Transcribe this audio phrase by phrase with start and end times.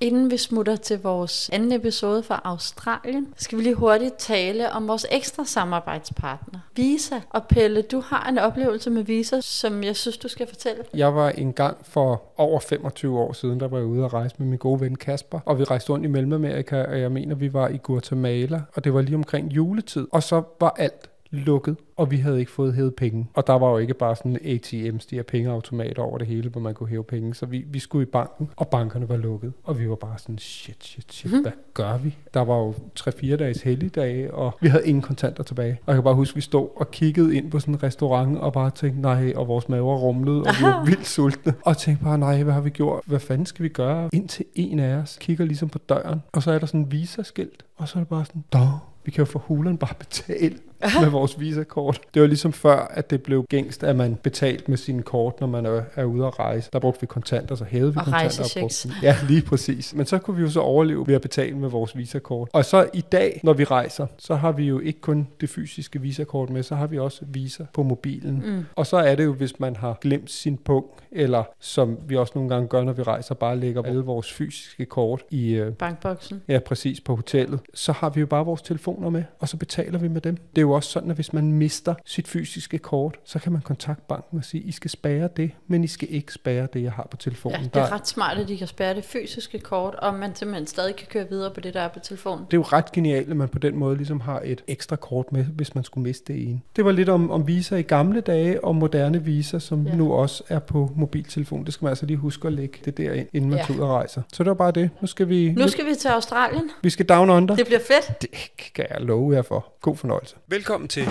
[0.00, 4.88] Inden vi smutter til vores anden episode fra Australien, skal vi lige hurtigt tale om
[4.88, 7.20] vores ekstra samarbejdspartner, Visa.
[7.30, 10.84] Og Pelle, du har en oplevelse med Visa, som jeg synes, du skal fortælle.
[10.94, 14.34] Jeg var en gang for over 25 år siden, der var jeg ude at rejse
[14.38, 17.52] med min gode ven Kasper, og vi rejste rundt i Mellemamerika, og jeg mener, vi
[17.52, 22.10] var i Guatemala, og det var lige omkring juletid, og så var alt lukket, og
[22.10, 23.28] vi havde ikke fået hævet penge.
[23.34, 26.60] Og der var jo ikke bare sådan ATM's, de her pengeautomater over det hele, hvor
[26.60, 27.34] man kunne hæve penge.
[27.34, 29.52] Så vi, vi skulle i banken, og bankerne var lukket.
[29.64, 31.42] Og vi var bare sådan, shit, shit, shit, mm.
[31.42, 32.16] hvad gør vi?
[32.34, 35.78] Der var jo 3-4 dages helligdage, og vi havde ingen kontanter tilbage.
[35.86, 38.38] Og jeg kan bare huske, at vi stod og kiggede ind på sådan en restaurant,
[38.38, 41.54] og bare tænkte, nej, og vores maver rumlede, og vi var vildt sultne.
[41.62, 43.02] Og tænkte bare, nej, hvad har vi gjort?
[43.06, 44.10] Hvad fanden skal vi gøre?
[44.12, 47.64] Indtil en af os kigger ligesom på døren, og så er der sådan en visaskilt,
[47.76, 50.58] og så er det bare sådan, Dog, vi kan jo for hulen bare betale
[51.02, 52.00] med vores visakort.
[52.14, 55.46] Det var ligesom før, at det blev gængst, at man betalte med sine kort, når
[55.46, 56.70] man er, er ude at rejse.
[56.72, 58.44] Der brugte vi kontanter, så hævede vi Og kontanter.
[58.44, 58.96] Og brugte dem.
[59.02, 59.94] Ja, lige præcis.
[59.94, 62.48] Men så kunne vi jo så overleve ved at betale med vores visakort.
[62.52, 66.00] Og så i dag, når vi rejser, så har vi jo ikke kun det fysiske
[66.00, 68.42] visakort med, så har vi også visa på mobilen.
[68.46, 68.64] Mm.
[68.76, 72.32] Og så er det jo, hvis man har glemt sin punkt, eller som vi også
[72.34, 76.42] nogle gange gør, når vi rejser, bare lægger alle vores fysiske kort i, øh, Bankboksen.
[76.48, 77.60] Ja, præcis, på hotellet.
[77.74, 80.36] Så har vi jo bare vores telefoner med, og så betaler vi med dem.
[80.36, 83.60] Det er jo også sådan, at hvis man mister sit fysiske kort, så kan man
[83.60, 86.92] kontakte banken og sige, I skal spære det, men I skal ikke spære det, jeg
[86.92, 87.60] har på telefonen.
[87.60, 90.66] Ja, det er ret smart, at de kan spærre det fysiske kort, og man simpelthen
[90.66, 92.44] stadig kan køre videre på det, der er på telefonen.
[92.44, 95.32] det er jo ret genialt, at man på den måde ligesom har et ekstra kort
[95.32, 96.60] med, hvis man skulle miste det ene.
[96.76, 99.94] Det var lidt om, om Visa i gamle dage, og moderne Visa, som Ja.
[99.94, 101.64] nu også er på mobiltelefon.
[101.64, 103.62] Det skal man altså lige huske at lægge det der ind, inden man Ja.
[103.62, 103.66] ja.
[103.66, 104.22] tager ud og rejser.
[104.32, 104.90] Så det var bare det.
[105.00, 106.70] Nu skal vi, Nu skal vi til Australien.
[106.82, 107.56] vi skal down under.
[107.56, 108.22] Det bliver fedt.
[108.22, 108.30] Det
[108.74, 109.66] kan jeg love jer for.
[109.80, 110.36] God fornøjelse.
[110.46, 111.04] Velkommen til,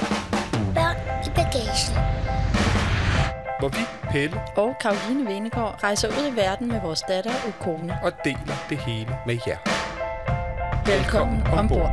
[0.76, 1.94] Børn i bagagen.
[3.60, 7.98] hvor vi, Pelle, Og Karoline Venegård rejser ud i verden med vores datter Ukone.
[8.04, 9.58] og deler det hele med jer.
[10.86, 11.92] Velkommen ombord.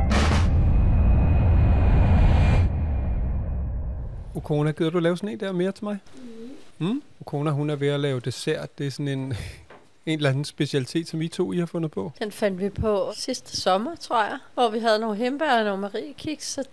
[4.35, 5.97] Ukona, gider du lave sådan en der mere til mig?
[6.79, 7.01] Mm?
[7.19, 8.77] Ukona, hun er ved at lave dessert.
[8.77, 9.33] Det er sådan en,
[10.05, 12.11] en eller anden specialitet, som I to I har fundet på.
[12.19, 15.81] Den fandt vi på sidste sommer, tror jeg, hvor vi havde nogle hembær og nogle
[15.81, 16.63] mariekiks, så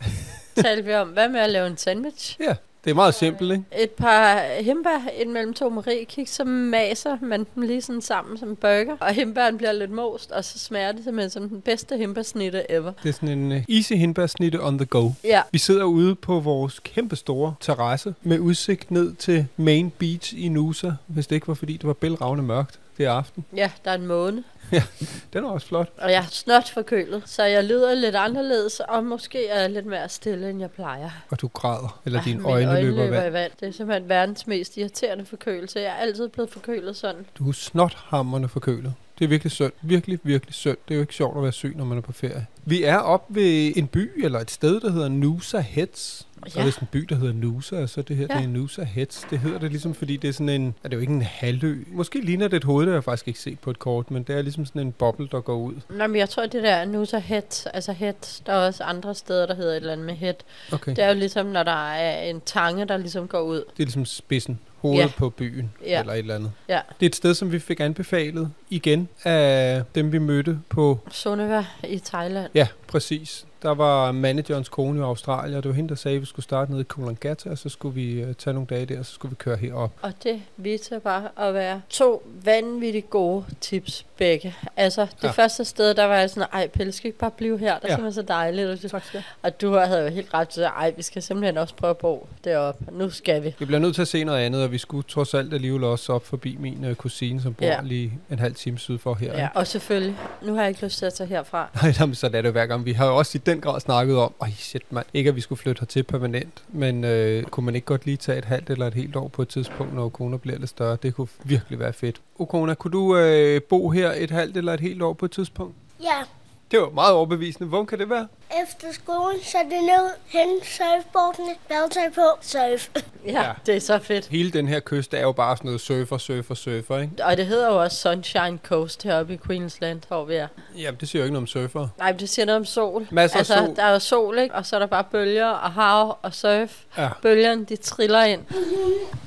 [0.57, 2.37] talte vi om, hvad med at lave en sandwich.
[2.49, 3.65] Ja, det er meget simpelt, ikke?
[3.79, 8.57] Et par hembær ind mellem to mariekiks, så maser man dem lige sådan sammen som
[8.57, 12.71] burger, og hembæren bliver lidt most, og så smager det simpelthen som den bedste hembærsnitte
[12.71, 12.93] ever.
[13.03, 15.11] Det er sådan en uh, easy hindbærsnitte on the go.
[15.25, 20.35] Ja, Vi sidder ude på vores kæmpe store terrasse med udsigt ned til Main Beach
[20.37, 23.45] i Nusa, hvis det ikke var fordi, det var bælragende mørkt det aften.
[23.57, 24.45] ja, der er en måne,
[25.33, 25.89] Den er også flot.
[25.99, 29.87] og jeg er snot forkølet, så jeg lyder lidt anderledes, og måske er jeg lidt
[29.87, 31.11] mere stille, end jeg plejer.
[31.31, 33.33] Og du græder, eller Ah, dine mine øjne, løber i i vand.
[33.33, 33.53] vand.
[33.61, 35.81] Det er simpelthen verdens mest irriterende forkølelse.
[35.81, 37.27] Jeg er altid blevet forkølet sådan.
[37.39, 38.95] Du er snothammerne forkølet.
[39.19, 39.73] Det er virkelig synd.
[39.83, 40.77] Virkelig, virkelig synd.
[40.89, 42.47] Det er jo ikke sjovt at være syg, når man er på ferie.
[42.69, 46.27] Vi er op ved en by, eller et sted, der hedder Nusa Heads.
[46.45, 46.51] Ja.
[46.51, 48.37] Så er det en by, der hedder Nusa, og så det her, Ja.
[48.37, 49.27] det er Nusa Heads.
[49.31, 51.77] Det hedder det ligesom, fordi det er sådan en, er det jo ikke en halvø.
[51.87, 54.23] Måske ligner det et hoved, det har jeg faktisk ikke set på et kort, men
[54.23, 55.75] det er ligesom sådan en boble, der går ud.
[55.91, 59.15] Nå, men jeg tror, det der nu så head, altså head, der er også andre
[59.15, 60.35] steder, der hedder et eller andet med head.
[60.73, 60.91] Okay.
[60.97, 63.57] Det er jo ligesom, når der er en tange, der ligesom går ud.
[63.57, 65.11] Det er ligesom spidsen, hovedet ja.
[65.17, 66.01] på byen, ja.
[66.01, 66.53] eller et eller andet.
[66.69, 70.99] Ja, Det er et sted, som vi fik anbefalet igen af dem, vi mødte på
[71.11, 72.51] Sunniva i Thailand.
[72.59, 73.45] Ja, præcis.
[73.63, 76.45] Der var managerens kone i Australien, og det var hende, der sagde, at vi skulle
[76.45, 79.13] starte nede i Coolangatta, og så skulle vi uh, tage nogle dage der, og så
[79.13, 79.91] skulle vi køre herop.
[80.03, 84.55] Og det viste sig bare at være to vanvittigt gode tips begge.
[84.77, 85.31] Altså, det ja.
[85.31, 87.75] Første sted, der var jeg sådan, ej, Pelle, skal vi ikke bare blive her?
[87.79, 87.95] Det er Ja.
[87.95, 88.69] simpelthen så dejligt.
[88.85, 91.75] Og, Tak skal og du havde jo helt ret til, ej, vi skal simpelthen også
[91.75, 92.85] prøve at bo deroppe.
[92.93, 93.55] Nu skal vi.
[93.59, 96.13] Vi bliver nødt til at se noget andet, og vi skulle trods alt alligevel også
[96.13, 97.73] op forbi min uh, kusine, som bor Ja.
[97.73, 97.81] ja.
[97.83, 99.39] lige en halv time syd for her.
[99.39, 101.69] Ja, og selvfølgelig, nu har jeg ikke lyst til at tage herfra.
[101.83, 102.78] Nej, jamen, så er det jo hver gang.
[102.85, 105.41] Vi har jo også i den grad snakket om, ej shit mand, ikke at vi
[105.41, 108.87] skulle flytte hertil permanent, men øh, kunne man ikke godt lige tage et halvt eller
[108.87, 110.97] et helt år på et tidspunkt, når Okona bliver lidt større?
[111.03, 112.21] Det kunne virkelig være fedt.
[112.39, 115.75] Okona, kunne du øh, bo her et halvt eller et helt år på et tidspunkt?
[116.03, 116.23] Ja,
[116.71, 117.69] det var meget overbevisende.
[117.69, 118.29] Hvor kan det være?
[118.63, 122.89] efter skolen, så er det ned, hen surfboardene, badtøj på, surf.
[123.27, 123.53] Ja, Ja.
[123.67, 124.27] det er så fedt.
[124.27, 127.13] Hele den her kyst er jo bare sådan noget surfer, surfer, surfer, ikke?
[127.25, 130.47] Og det hedder jo også Sunshine Coast heroppe i Queensland, hvor vi er.
[130.77, 131.89] Jamen, det siger jo ikke noget om surfer.
[131.99, 133.07] Nej, men det siger noget om sol.
[133.11, 133.77] Masser af altså, sol.
[133.77, 134.55] der er jo sol, ikke?
[134.55, 136.83] Og så er der bare bølger og hav og surf.
[136.99, 137.09] Ja.
[137.23, 138.41] Bølgerne, de triller ind.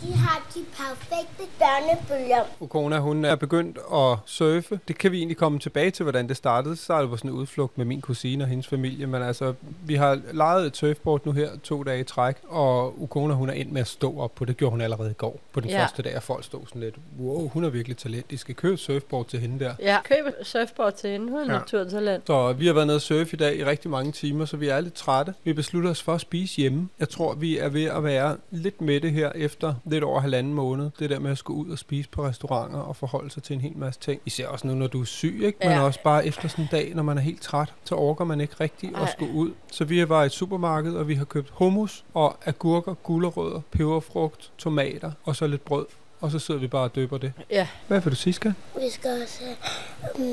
[0.03, 2.43] De har de perfekte børnebølger.
[2.59, 4.79] Ukona, hun er begyndt at surfe.
[4.87, 6.75] Det kan vi egentlig komme tilbage til, hvordan det startede.
[6.75, 9.07] Så startede det på sådan en udflugt med min kusine og hendes familie.
[9.07, 9.53] Men altså,
[9.85, 13.53] vi har lejet et surfboard nu her to dage i træk, og Ukona, hun er
[13.53, 14.57] ind med at stå op på det.
[14.57, 15.81] gjorde hun allerede i går på den Ja.
[15.83, 18.31] første dag, og folk stod sådan lidt, wow, hun er virkelig talent.
[18.31, 19.73] De skal købe surfboard til hende der.
[19.79, 21.29] Ja, køb surfboard til hende.
[21.29, 21.59] Hun er ja.
[21.59, 22.27] naturtalent.
[22.27, 24.67] Så vi har været nede og surfe i dag i rigtig mange timer, så vi
[24.67, 25.33] er lidt trætte.
[25.43, 26.89] Vi beslutter os for at spise hjemme.
[26.99, 30.53] Jeg tror, vi er ved at være lidt med det her efter lidt over halvanden
[30.53, 30.89] måned.
[30.99, 33.61] Det der med at skulle ud og spise på restauranter og forholde sig til en
[33.61, 34.21] hel masse ting.
[34.25, 35.57] Især også nu, når du er syg, ikke?
[35.61, 35.81] Men Ja.
[35.83, 38.53] også bare efter sådan en dag, når man er helt træt, så orker man ikke
[38.59, 39.51] rigtigt at skulle ud.
[39.71, 44.51] Så vi var i et supermarked, og vi har købt hummus og agurker, gulerødder, peberfrugt,
[44.57, 45.85] tomater og så lidt brød.
[46.21, 47.33] Og så sidder vi bare og døber det.
[47.49, 47.67] Ja.
[47.87, 48.53] Hvad vil du sige, skal?
[48.81, 49.55] Vi skal også have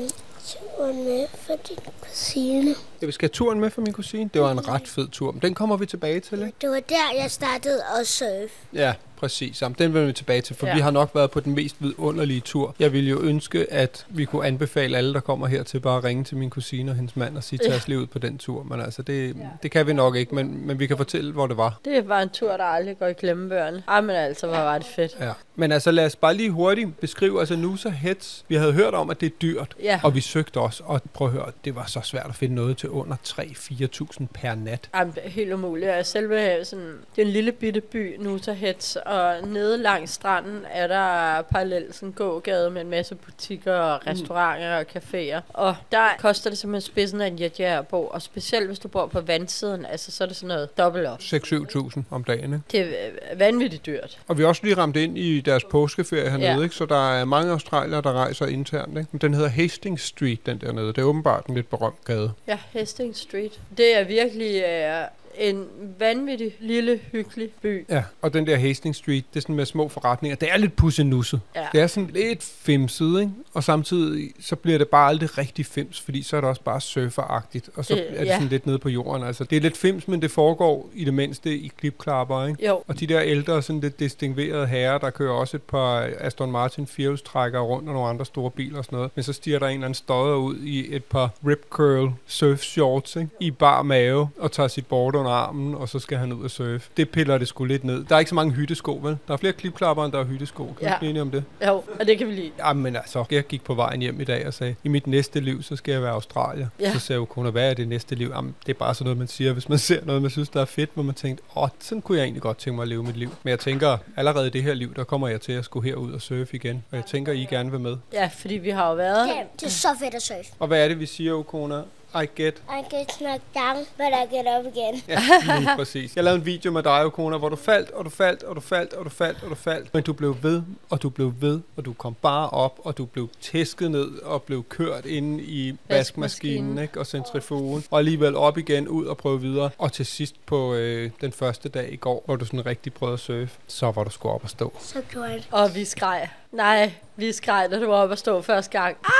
[0.03, 0.09] um,
[0.45, 2.75] turen med for din kusine.
[3.01, 4.29] Ja, vi skal have turen med for min kusine.
[4.33, 6.53] Det var en ret fed tur, men den kommer vi tilbage til, ikke?
[6.61, 8.53] Det var der, jeg startede at surfe.
[8.73, 9.61] Ja, præcis.
[9.61, 10.71] Jamen, den vender vi tilbage til, for ja.
[10.71, 10.75] Ja.
[10.77, 12.75] vi har nok været på den mest vidunderlige tur.
[12.79, 16.03] Jeg ville jo ønske, at vi kunne anbefale alle, der kommer her til bare at
[16.03, 17.75] ringe til min kusine og hendes mand og sige, Ja.
[17.75, 18.63] os lige ud på den tur.
[18.63, 21.57] Men altså, det, det kan vi nok ikke, men, men vi kan fortælle, hvor det
[21.57, 21.79] var.
[21.85, 23.83] Det var en tur, der aldrig går i glemmebøgerne.
[23.87, 25.17] Ej, men altså, hvor var det fedt.
[25.19, 25.31] Ja.
[25.55, 29.09] Men altså, lad os bare lige hurtigt beskrive, altså Nusa Heads, vi havde hørt om,
[29.09, 29.99] at det er dyrt, Ja.
[30.03, 32.77] og vi søgte også, og prøv at høre, det var så svært at finde noget
[32.77, 34.89] til under 3-4.000 per nat.
[34.95, 36.07] Jamen, det er helt umuligt.
[36.07, 36.85] Selve sådan,
[37.15, 41.95] det er en lille bitte by, Nusa Heads, og nede langs stranden er der parallelt
[41.95, 45.41] sådan en gågade med en masse butikker og restauranter og caféer.
[45.49, 48.87] Og der koster det simpelthen spidsen af en jetjager at bo, og specielt hvis du
[48.87, 51.19] bor på vandsiden, altså så er det sådan noget dobbelt op.
[51.19, 52.59] 6-7.000 om dagen, ikke?
[52.71, 54.19] Det er øh, vanvittigt dyrt.
[54.27, 56.61] Og vi har også lige ramt ind i deres påskeferie hernede, Ja.
[56.63, 56.75] ikke?
[56.75, 58.97] så der er mange australier, der rejser internt.
[58.97, 59.17] Ikke?
[59.17, 60.87] Den hedder Hastings Street, den dernede.
[60.87, 62.31] Det er åbenbart en lidt berømt gade.
[62.47, 63.59] Ja, Hastings Street.
[63.77, 65.03] Det er virkelig øh,
[65.37, 65.65] en
[65.99, 67.85] vanvittig lille, hyggelig by.
[67.89, 70.35] Ja, og den der Hastings Street, det er sådan med små forretninger.
[70.35, 71.41] Det er lidt pussenusset.
[71.55, 71.65] Ja.
[71.71, 73.31] Det er sådan lidt femset, ikke?
[73.53, 76.81] Og samtidig så bliver det bare aldrig rigtig fems, fordi så er det også bare
[76.81, 78.33] surferagtigt, og så Det- er det ja.
[78.33, 79.23] sådan lidt nede på jorden.
[79.23, 82.67] Altså, det er lidt fems, men det foregår i det mindste i klipklapper, ikke?
[82.67, 86.51] Jo, Og de der ældre, sådan lidt distinguerede herrer, der kører også et par Aston
[86.51, 89.11] Martin firehjulstrækkere rundt og nogle andre store biler og sådan noget.
[89.15, 92.59] Men så stiger der en eller anden støder ud i et par rip curl surf
[92.61, 93.29] shorts, ikke?
[93.39, 96.51] I bar mave og tager sit board under armen, og så skal han ud og
[96.51, 96.89] surfe.
[96.97, 98.03] Det piller det sgu lidt ned.
[98.03, 99.17] Der er ikke så mange hyttesko, vel?
[99.27, 100.65] Der er flere klipklapper, end der er hyttesko.
[100.65, 100.91] Kan Ja.
[100.91, 100.97] ja.
[100.99, 101.43] blive enige om det?
[101.67, 102.51] jo, og det kan vi lide.
[102.59, 105.63] Jamen altså, jeg gik på vejen hjem i dag og sagde, i mit næste liv,
[105.63, 106.67] så skal jeg være australier.
[106.79, 106.93] Ja.
[106.93, 108.31] Så sagde hun, hvad er det næste liv?
[108.35, 110.61] Jamen, det er bare sådan noget, man siger, hvis man ser noget, man synes, der
[110.61, 113.03] er fedt, hvor man tænkte, åh, sådan kunne jeg egentlig godt tænke mig at leve
[113.03, 113.29] mit liv.
[113.43, 116.11] Men jeg tænker, allerede i det her liv, der kommer jeg til at skulle herud
[116.13, 116.83] og surfe igen.
[116.91, 117.97] Og jeg tænker, I gerne vil med.
[118.13, 119.27] Ja, fordi vi har jo været...
[119.27, 120.53] Ja, det er så fedt at surfe.
[120.59, 121.81] Og hvad er det, vi siger, Okona?
[122.15, 122.61] I get.
[122.69, 125.01] I get knocked down, but I get up again.
[125.07, 125.19] Ja,
[125.59, 126.15] lige præcis.
[126.15, 128.61] Jeg lavede en video med dig, Okona, hvor du faldt, og du faldt, og du
[128.61, 129.93] faldt, og du faldt, og du faldt.
[129.93, 133.05] Men du blev ved, og du blev ved, og du kom bare op, og du
[133.05, 136.99] blev tæsket ned, og blev kørt ind i vaskemaskinen, ikke?
[136.99, 137.83] og centrifugen.
[137.91, 139.69] Og alligevel op igen, ud og prøve videre.
[139.77, 143.13] Og til sidst på øh, den første dag i går, hvor du sådan rigtig prøvede
[143.13, 144.73] at surfe, så var du sgu op og stå.
[144.79, 145.47] Så gjorde jeg det.
[145.51, 146.29] Og vi skreg.
[146.51, 148.97] Nej, vi skreg, da du var oppe og stå første gang.
[149.05, 149.11] Ah!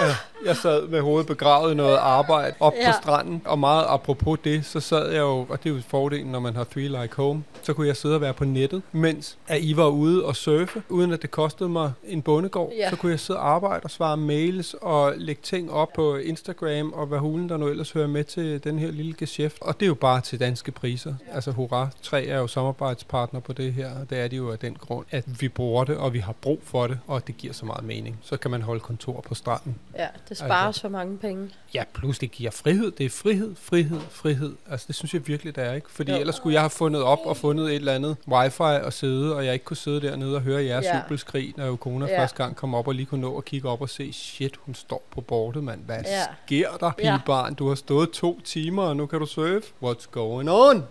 [0.00, 2.90] Ja, jeg sad med hovedet begravet i noget arbejde op ja.
[2.90, 6.32] På stranden, og meget apropos det, så sad jeg jo, og det er jo fordelen,
[6.32, 9.38] når man har Three Like Home, så kunne jeg sidde og være på nettet, mens
[9.48, 12.72] at I var ude og surfe, uden at det kostede mig en bondegård.
[12.78, 12.90] Ja.
[12.90, 16.92] Så kunne jeg sidde og arbejde og svare mails og lægge ting op på Instagram,
[16.92, 19.56] og hvad hulen der nu ellers hører med til den her lille geschæft.
[19.60, 21.14] Og det er jo bare til danske priser.
[21.32, 24.58] Altså hurra, 3 er jo samarbejdspartner på det her, og det er de jo af
[24.58, 27.52] den grund, at vi bruger det, og vi har brug for det, og det giver
[27.52, 28.18] så meget mening.
[28.22, 29.76] Så kan man holde kontor på stranden.
[29.98, 30.80] Ja, det sparer Altså.
[30.80, 31.50] så mange penge.
[31.74, 32.90] Ja, plus det giver frihed.
[32.90, 34.56] Det er frihed, frihed, frihed.
[34.70, 35.90] Altså det synes jeg virkelig, det er, ikke?
[35.90, 36.18] Fordi Jo.
[36.18, 39.44] ellers skulle jeg have fundet op og fundet et eller andet wifi og sidde, og
[39.46, 40.96] jeg ikke kunne sidde dernede og høre jeres Ja.
[40.96, 41.02] ja.
[41.02, 42.12] jubelskrig, når jo kone Ja.
[42.12, 42.20] ja.
[42.22, 44.74] første gang kom op og lige kunne nå at kigge op og se, shit, hun
[44.74, 45.80] står på bordet, mand.
[45.86, 46.10] Hvad Ja.
[46.18, 46.24] ja.
[46.46, 47.16] sker der, Ja.
[47.16, 47.54] pigebarn?
[47.54, 49.62] Du har stået to timer, og nu kan du surfe.
[49.84, 50.82] What's going on?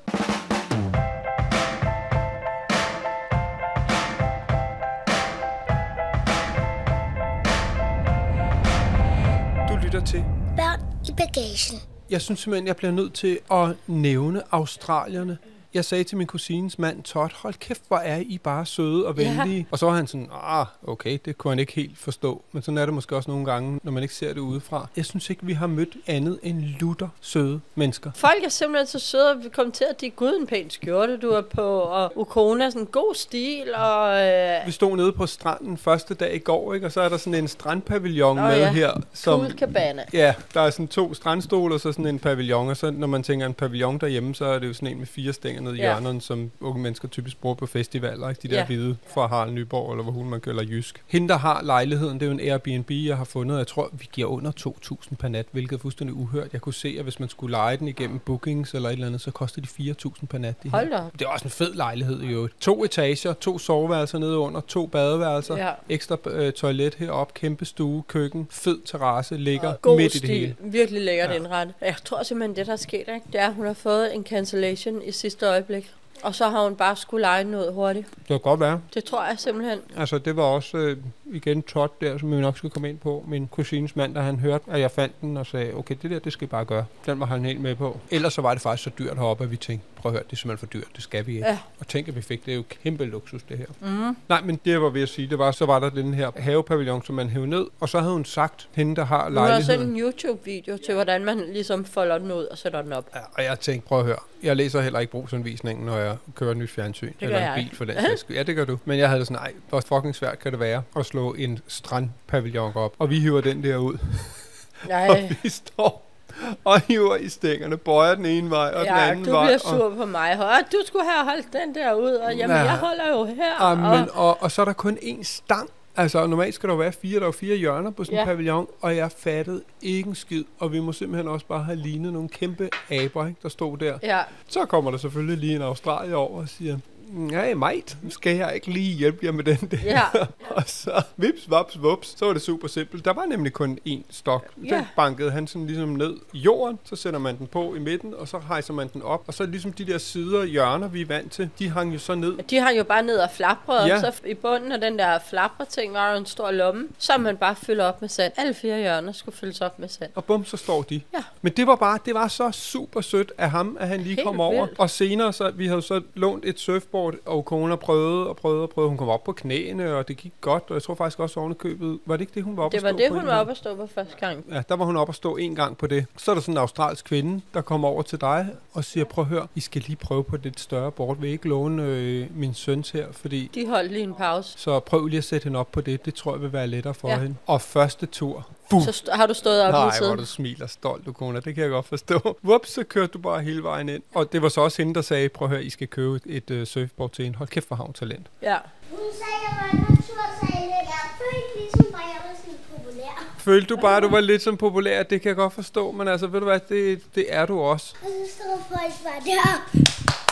[11.17, 11.81] Bagagen.
[12.09, 15.37] jeg synes simpelthen, jeg bliver nødt til at nævne australierne.
[15.75, 19.17] Jeg sagde til min kusines mand, Todd, hold kæft, hvor er I bare søde og
[19.17, 19.57] venlige.
[19.57, 19.63] Ja.
[19.71, 22.41] Og så var han sådan, ah, okay, det kunne han ikke helt forstå.
[22.51, 24.87] Men sådan er det måske også nogle gange, når man ikke ser det udefra.
[24.95, 28.11] Jeg synes ikke, vi har mødt andet end lutter søde mennesker.
[28.15, 31.17] Folk er simpelthen så søde, at vi kom til at de gud en pæn skjorte,
[31.17, 34.23] du er på, og Ukona sådan god stil, og...
[34.23, 34.65] Øh...
[34.65, 36.85] Vi stod nede på stranden første dag i går, ikke?
[36.85, 38.71] og så er der sådan en strandpavillon oh, med ja.
[38.71, 39.01] her.
[39.13, 40.03] Som, cool cabana.
[40.13, 43.23] Ja, der er sådan to strandstole og så sådan en pavillon, og så når man
[43.23, 45.81] tænker en pavillon derhjemme, så er det jo sådan en med fire stænger nede i
[45.81, 45.85] ja.
[45.85, 48.41] hjørnerne, som unge mennesker typisk bruger på festivaler, ikke?
[48.43, 48.65] de der ja.
[48.65, 51.03] hvide fra Harald Nyborg, eller hvor hun man kører jysk.
[51.07, 54.09] Hende, der har lejligheden, det er jo en Airbnb, jeg har fundet, jeg tror, vi
[54.11, 56.53] giver under 2.000 per nat, hvilket er fuldstændig uhørt.
[56.53, 59.21] Jeg kunne se, at hvis man skulle lege den igennem bookings eller et eller andet,
[59.21, 60.63] så koster de 4.000 per nat.
[60.63, 61.03] De Hold da.
[61.19, 62.61] Det er også en fed lejlighed i øvrigt.
[62.61, 65.71] To etager, to soveværelser nede under, to badeværelser, ja.
[65.89, 70.23] ekstra øh, toilet heroppe, kæmpe stue, køkken, fed terrasse, ligger God midt stil.
[70.23, 70.55] i det hele.
[70.59, 71.35] Virkelig lækkert ja.
[71.35, 71.75] indrettet.
[71.81, 73.21] Jeg tror simpelthen, det der er sket, ikke?
[73.33, 75.93] det er, at hun har fået en cancellation i sidste øjeblik.
[76.23, 78.07] Og så har hun bare skulle lege noget hurtigt.
[78.17, 78.81] Det kan godt være.
[78.93, 79.79] Det tror jeg simpelthen.
[79.97, 83.23] Altså, det var også øh, igen Todd der, som vi nok skal komme ind på.
[83.27, 86.19] Min kusines mand, da han hørte, at jeg fandt den og sagde, okay, det der,
[86.19, 86.85] det skal I bare gøre.
[87.05, 87.99] Den var han helt med på.
[88.11, 90.31] Ellers så var det faktisk så dyrt heroppe, at vi tænkte, prøv at høre, det
[90.33, 91.47] er simpelthen for dyrt, det skal vi ikke.
[91.47, 91.57] Ja.
[91.79, 93.65] Og tænk, at vi fik, det er jo kæmpe luksus, det her.
[93.81, 94.15] Mm.
[94.29, 96.31] Nej, men det jeg var ved at sige, det var, så var der den her
[96.37, 99.47] havepavillon, som man hævde ned, og så havde hun sagt, hende der har Hun har
[99.47, 99.79] lejligheden.
[99.81, 103.09] sendt en YouTube-video til, hvordan man ligesom folder den ud og sætter den op.
[103.15, 106.53] Ja, og jeg tænkte, prøv at høre, jeg læser heller ikke brugsanvisningen, når jeg kører
[106.53, 107.11] nyt fjernsyn.
[107.19, 107.53] gør eller en jeg.
[107.69, 108.25] bil for den sags.
[108.29, 108.77] Ja, det gør du.
[108.85, 111.59] Men jeg havde det sådan, nej, hvor fucking svært kan det være at slå en
[111.67, 112.93] strandpavillon op.
[112.99, 113.93] Og vi hiver den der ud.
[114.83, 116.04] og Nej, vi står
[116.65, 119.45] og hiver i stængerne, bøjer den ene vej og den ja, anden du vej.
[119.45, 120.39] bliver og- sur på mig.
[120.39, 122.65] Og du skulle have holdt den der ud, og jamen, Nej.
[122.65, 123.61] jeg holder jo her.
[123.61, 125.69] Ah, og, og, og så er der kun én stang.
[125.97, 128.25] Altså, normalt skal der jo være fire, der er fire hjørner på sådan en Ja.
[128.25, 132.13] pavillon, og jeg fattede ikke en skid, og vi må simpelthen også bare have lignet
[132.13, 133.97] nogle kæmpe aber, ikke, der stod der.
[134.03, 136.77] ja, Så kommer der selvfølgelig lige en australier over og siger,
[137.09, 139.77] Nej, mate, skal jeg ikke lige hjælpe jer med den der?
[139.83, 140.01] ja.
[140.55, 143.05] Og så vips, vaps, vups, så var det super simpelt.
[143.05, 144.55] Der var nemlig kun én stok.
[144.55, 144.85] Den Ja.
[144.95, 148.27] bankede han sådan ligesom ned i jorden, så sætter man den på i midten, og
[148.27, 149.23] så hejser man den op.
[149.27, 151.99] Og så ligesom de der sider og hjørner, vi er vant til, de hang jo
[151.99, 152.37] så ned.
[152.49, 153.95] De hang jo bare ned og flaprede, Ja.
[153.95, 157.37] og så i bunden af den der flapre-ting var der en stor lomme, som man
[157.37, 158.33] bare fylder op med sand.
[158.37, 160.11] Alle fire hjørner skulle fyldes op med sand.
[160.15, 161.01] Og bum, så står de.
[161.13, 161.23] Ja.
[161.41, 164.25] Men det var bare, det var så super sødt af ham, at han lige Helt
[164.27, 164.65] kom over.
[164.65, 164.79] vildt.
[164.79, 166.94] Og senere, så vi havde så lånt et surfboard,
[167.25, 168.89] og kone prøvede og prøvede og prøvede.
[168.89, 170.63] Hun kom op på knæene, og det gik godt.
[170.67, 172.83] Og jeg tror faktisk også i købet, var det ikke det, hun var oppe Det
[172.83, 174.45] at var stå det, på hun en var oppe at stå på første gang.
[174.51, 176.05] Ja, der var hun op og stå en gang på det.
[176.17, 179.21] Så er der sådan en australsk kvinde, der kommer over til dig og siger, prøv
[179.21, 181.17] at høre, I skal lige prøve på et lidt større board.
[181.17, 183.05] Vil I ikke låne øh, min søns her?
[183.11, 184.59] Fordi De holdt lige en pause.
[184.59, 186.05] så prøv lige at sætte hende op på det.
[186.05, 187.19] Det tror jeg vil være lettere for Ja.
[187.19, 187.35] hende.
[187.47, 188.47] Og første tur.
[188.69, 188.81] Bum.
[188.81, 191.39] Så st- har du stået op Nej, hvor du smiler stolt, du kone.
[191.41, 192.37] Det kan jeg godt forstå.
[192.45, 194.03] Whoops, så kørte du bare hele vejen ind.
[194.15, 196.43] Og det var så også hende, der sagde, prøv at høre, I skal købe et,
[196.49, 197.37] et uh, surfboard til hende.
[197.37, 198.27] Hold kæft for havn talent.
[198.41, 198.57] Ja.
[198.91, 200.75] Hun sagde, jeg var natursejler.
[200.75, 203.25] Jeg følte ligesom bare, at jeg var sådan populær.
[203.37, 205.03] Følte du bare, at du var lidt som populær?
[205.03, 207.93] Det kan jeg godt forstå, men altså, ved du hvad, det, det er du også.
[208.01, 210.24] Og så stod folk bare der.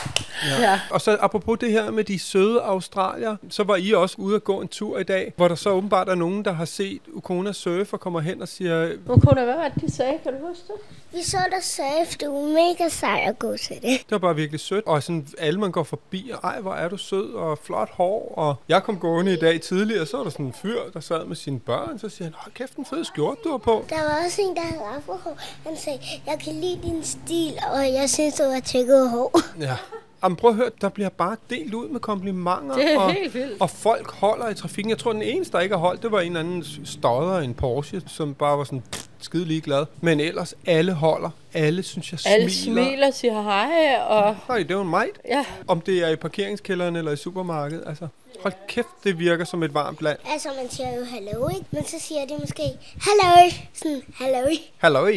[0.61, 0.79] Ja.
[0.89, 4.43] Og så apropos det her med de søde australier, så var I også ude at
[4.43, 7.51] gå en tur i dag, hvor der så åbenbart er nogen, der har set Ukona
[7.51, 10.13] surf og kommer hen og siger, kunne hvad var det, de sagde?
[10.23, 10.75] Kan du huske det?
[11.13, 12.17] Vi så dig surf.
[12.17, 13.83] Du er mega sej at gå til det.
[13.83, 14.85] det var bare virkelig sødt.
[14.85, 18.33] Og sådan alle man går forbi, og ej, hvor er du sød og flot hår.
[18.37, 21.25] Og jeg kom gående i dag tidligere, så var der sådan en fyr, der sad
[21.25, 23.85] med sine børn, så siger han, hold kæft, en fed skjorte, du har på.
[23.89, 25.37] Der var også en, der havde afrohår.
[25.67, 29.39] Han sagde, jeg kan lide din stil, og jeg synes, du har tjekket hår.
[29.59, 29.75] Ja.
[30.23, 32.75] Jamen prøv at høre, der bliver bare delt ud med komplimenter.
[32.75, 33.61] Det er og, helt vildt.
[33.61, 34.89] Og folk holder i trafikken.
[34.89, 37.53] Jeg tror, den eneste, der ikke har holdt, det var en eller anden stodder en
[37.53, 39.85] Porsche, som bare var sådan pff, skide ligeglad.
[40.01, 41.29] Men ellers, alle holder.
[41.53, 42.83] Alle, synes jeg, Alle smiler.
[42.85, 45.09] smiler, siger hej, og Nej, det er jo en meget.
[45.27, 47.83] ja, Om det er i parkeringskælderen eller i supermarkedet.
[47.87, 48.07] Altså,
[48.41, 50.17] hold kæft, det virker som et varmt land.
[50.25, 51.65] Altså, man siger jo hallo, ikke?
[51.71, 52.63] Men så siger de måske,
[53.01, 53.51] hallo.
[53.73, 54.47] Sådan, hallo.
[54.77, 55.05] Hallo.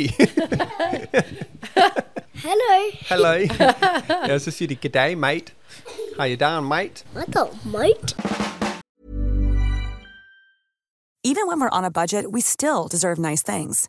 [2.34, 2.90] Hallo.
[3.00, 3.46] Hallo
[4.28, 5.52] ja, så siger de, goddag, mate.
[6.18, 7.04] Har I der en mate?
[7.14, 8.16] What the mate?
[11.24, 13.88] Even when we're on a budget, we still deserve nice things.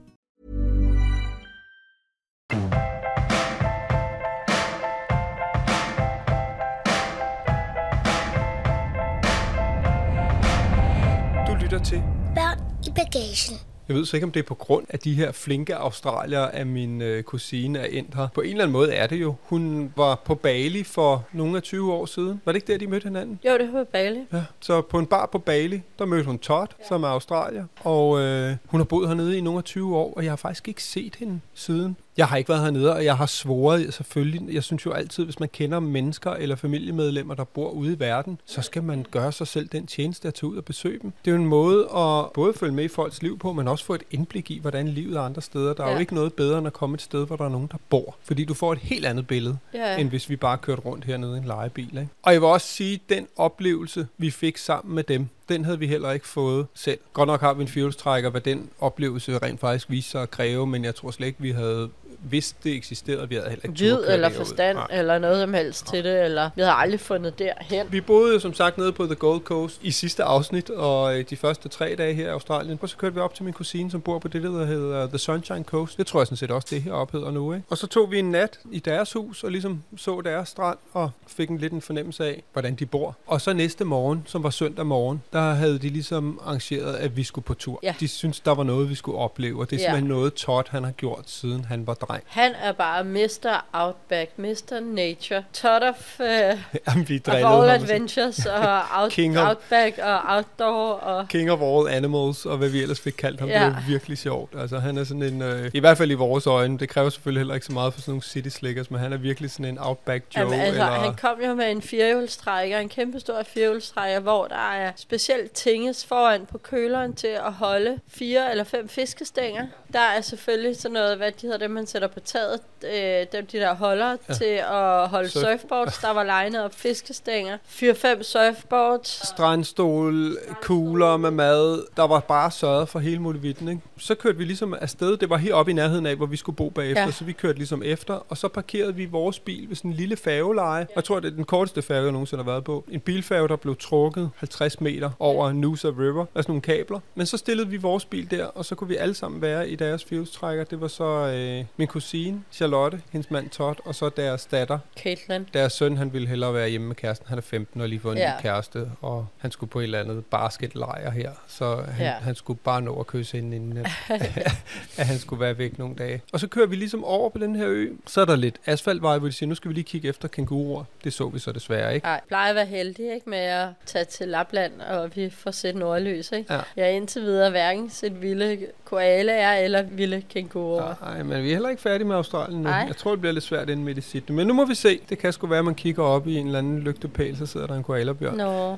[13.31, 13.71] I bagagen.
[13.91, 16.67] Jeg ved så ikke, om det er på grund af de her flinke australier, at
[16.67, 18.27] min øh, kusine er endt her.
[18.33, 19.35] På en eller anden måde er det jo.
[19.43, 22.41] Hun var på Bali for nogle af 20 år siden.
[22.45, 23.39] Var det ikke der, de mødte hinanden?
[23.45, 24.19] Jo, det var Bali.
[24.33, 24.43] Ja.
[24.59, 26.87] Så på en bar på Bali, der mødte hun Todd, ja.
[26.87, 27.65] som er australier.
[27.79, 30.67] Og øh, hun har boet hernede i nogle af 20 år, og jeg har faktisk
[30.67, 31.97] ikke set hende siden.
[32.21, 34.53] Jeg har ikke været hernede, og jeg har svoret selvfølgelig.
[34.53, 38.39] Jeg synes jo altid, hvis man kender mennesker eller familiemedlemmer, der bor ude i verden,
[38.45, 41.13] så skal man gøre sig selv den tjeneste at tage ud og besøge dem.
[41.25, 43.85] Det er jo en måde at både følge med i folks liv på, men også
[43.85, 45.73] få et indblik i, hvordan livet er andre steder.
[45.73, 45.93] Der er Ja.
[45.93, 48.15] jo ikke noget bedre end at komme et sted, hvor der er nogen, der bor.
[48.23, 49.97] Fordi du får et helt andet billede, Ja.
[49.97, 51.89] end hvis vi bare kørte rundt hernede i en lejebil.
[51.97, 52.07] Ikke?
[52.23, 55.79] Og jeg vil også sige, at den oplevelse, vi fik sammen med dem, den havde
[55.79, 56.99] vi heller ikke fået selv.
[57.13, 60.67] Godt nok har vi en fjolstrækker, hvad den oplevelse rent faktisk viste sig at kræve,
[60.67, 61.89] men jeg tror slet ikke, vi havde
[62.23, 63.29] vidst, det eksisterede.
[63.29, 64.45] Vi havde heller ikke Vid eller derud.
[64.45, 64.87] forstand, Nej.
[64.91, 67.87] eller noget som helst til det, eller vi havde aldrig fundet derhen.
[67.91, 71.37] Vi boede som sagt nede på The Gold Coast i sidste afsnit, og øh, de
[71.37, 72.79] første tre dage her i Australien.
[72.81, 75.17] Og så kørte vi op til min kusine, som bor på det, der hedder The
[75.17, 75.97] Sunshine Coast.
[75.97, 77.53] Det tror jeg sådan set også, det heroppe hedder nu.
[77.53, 77.65] Ikke?
[77.69, 81.11] Og så tog vi en nat i deres hus, og ligesom så deres strand, og
[81.27, 83.15] fik en lidt en fornemmelse af, hvordan de bor.
[83.27, 87.23] Og så næste morgen, som var søndag morgen, der havde de ligesom arrangeret, at vi
[87.23, 87.79] skulle på tur.
[87.83, 87.95] Ja.
[87.99, 89.85] De syntes, der var noget, vi skulle opleve, og det er Ja.
[89.85, 92.10] simpelthen noget, Todd han har gjort, siden han var dreng.
[92.27, 93.65] Han er bare Mr.
[93.73, 94.79] Outback, Mr.
[94.79, 96.25] Nature, Todd of, uh,
[96.87, 101.59] Jamen, vi of all adventures, og out, King of- Outback og Outdoor, og King of
[101.61, 103.49] all animals, og hvad vi ellers fik kaldt ham.
[103.49, 103.65] Ja.
[103.65, 104.53] Det er virkelig sjovt.
[104.59, 107.39] Altså, han er sådan en, øh, i hvert fald i vores øjne, det kræver selvfølgelig
[107.39, 109.77] heller ikke så meget for sådan nogle city slickers, men han er virkelig sådan en
[109.79, 110.43] outback Joe.
[110.43, 114.71] Jamen, altså, eller, han kom jo med en firehjulstrækker, en kæmpe stor firehjulstrækker, hvor der
[114.71, 119.67] er specielt tinges foran på køleren til at holde fire eller fem fiskestænger.
[119.93, 123.45] Der er selvfølgelig sådan noget, hvad de hedder dem, man sætter på taget, øh, dem
[123.47, 124.33] de der holder Ja.
[124.33, 125.97] til at holde Surf- surfboards.
[125.97, 127.57] Der var legnet op fiskestænger.
[127.65, 129.27] Fire-fem surfboards.
[129.27, 131.83] strandstol, kugler med mad.
[131.97, 133.81] Der var bare sørget for hele muligheden, ikke?
[133.97, 135.17] Så kørte vi ligesom afsted.
[135.17, 137.03] Det var heroppe i nærheden af, hvor vi skulle bo bagefter.
[137.03, 137.11] Ja.
[137.11, 138.25] Så vi kørte ligesom efter.
[138.29, 140.87] Og så parkerede vi vores bil ved sådan en lille færgeleje.
[140.95, 142.83] Jeg tror, det er den korteste færge, jeg nogensinde har været på.
[142.91, 146.25] En bilfærge, der blev trukket 50 meter over Noosa River.
[146.35, 146.99] Altså nogle kabler.
[147.15, 149.75] Men så stillede vi vores bil der, og så kunne vi alle sammen være i
[149.75, 150.63] deres fjolstrækker.
[150.63, 155.47] Det var så øh, min kusine, Charlotte, hendes mand Todd, og så deres datter, Caitlin.
[155.53, 157.27] deres søn, han ville hellere være hjemme med kæresten.
[157.29, 158.33] Han er 15 og lige fået en Ja.
[158.37, 161.31] ny kæreste, og han skulle på et eller andet basketlejr her.
[161.47, 162.11] Så han, ja.
[162.11, 163.87] Han skulle bare nå at kysse hende, inden at,
[164.97, 166.21] at han skulle være væk nogle dage.
[166.33, 167.89] Og så kører vi ligesom over på den her ø.
[168.07, 170.83] Så er der lidt asfaltvej, de siger, nu skal vi lige kigge efter kænguruer.
[171.03, 172.05] Det så vi så desværre ikke.
[172.05, 175.75] Nej, plejer at være heldig ikke, med at tage til Lapland, og vi får set
[175.75, 176.31] nordlys.
[176.31, 176.53] Ikke?
[176.53, 176.59] Ja.
[176.75, 180.95] Jeg har indtil videre hverken set vilde koalaer eller vilde kænguruer.
[181.01, 182.69] Nej, men vi er heller ikke færdige med Australien nu.
[182.69, 182.85] Nej.
[182.87, 184.35] Jeg tror, det bliver lidt svært inden midt i Sydney.
[184.35, 184.99] Men nu må vi se.
[185.09, 187.67] Det kan sgu være, at man kigger op i en eller anden lygtepæl, så sidder
[187.67, 188.37] der en koalabjørn.
[188.37, 188.77] Nå,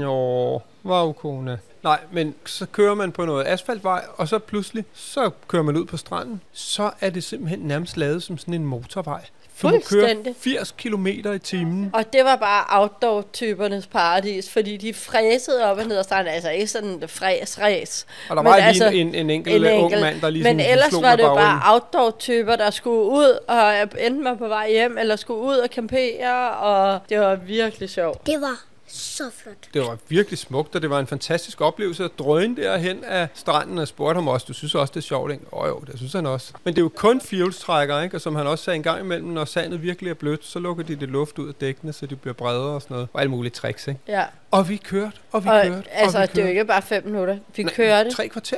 [0.00, 1.58] Jo, wow, kone.
[1.82, 5.84] Nej, men så kører man på noget asfaltvej, og så pludselig, så kører man ud
[5.84, 6.40] på stranden.
[6.52, 9.24] Så er det simpelthen nærmest lavet som sådan en motorvej.
[9.62, 10.34] Du må køre Fuldstændig.
[10.40, 11.90] 80 km i timen.
[11.94, 16.34] Og det var bare outdoor-typernes paradis, fordi de fræsede op og ned ad stranden.
[16.34, 18.06] Altså ikke sådan fræs, ræs.
[18.28, 20.00] Og der Men var lige altså, en, en enkelt en ung enkelt.
[20.02, 24.24] mand, der lige Men sådan ellers var det bare outdoor-typer, der skulle ud, og enten
[24.24, 28.26] var på vej hjem, eller skulle ud og campere, og det var virkelig sjovt.
[28.26, 28.64] Det var
[28.94, 29.54] så flot.
[29.74, 33.78] Det var virkelig smukt, og det var en fantastisk oplevelse at drøne derhen af stranden
[33.78, 35.44] og spurgte ham også, du synes også, det er sjovt, ikke?
[35.52, 36.52] Åh jo, det synes han også.
[36.64, 38.16] Men det er jo kun fjolstrækker, ikke?
[38.16, 40.84] Og som han også sagde en gang imellem, når sandet virkelig er blødt, så lukker
[40.84, 43.08] de det luft ud af dækkene, så de bliver bredere og sådan noget.
[43.12, 44.00] Og alle mulige tricks, ikke?
[44.08, 44.24] Ja.
[44.50, 46.82] Og vi kørte, og vi Og, kørte, altså, og vi det er jo ikke bare
[46.82, 47.38] fem minutter.
[47.56, 48.10] Vi Nej, kørte.
[48.10, 48.56] Tre kvarter.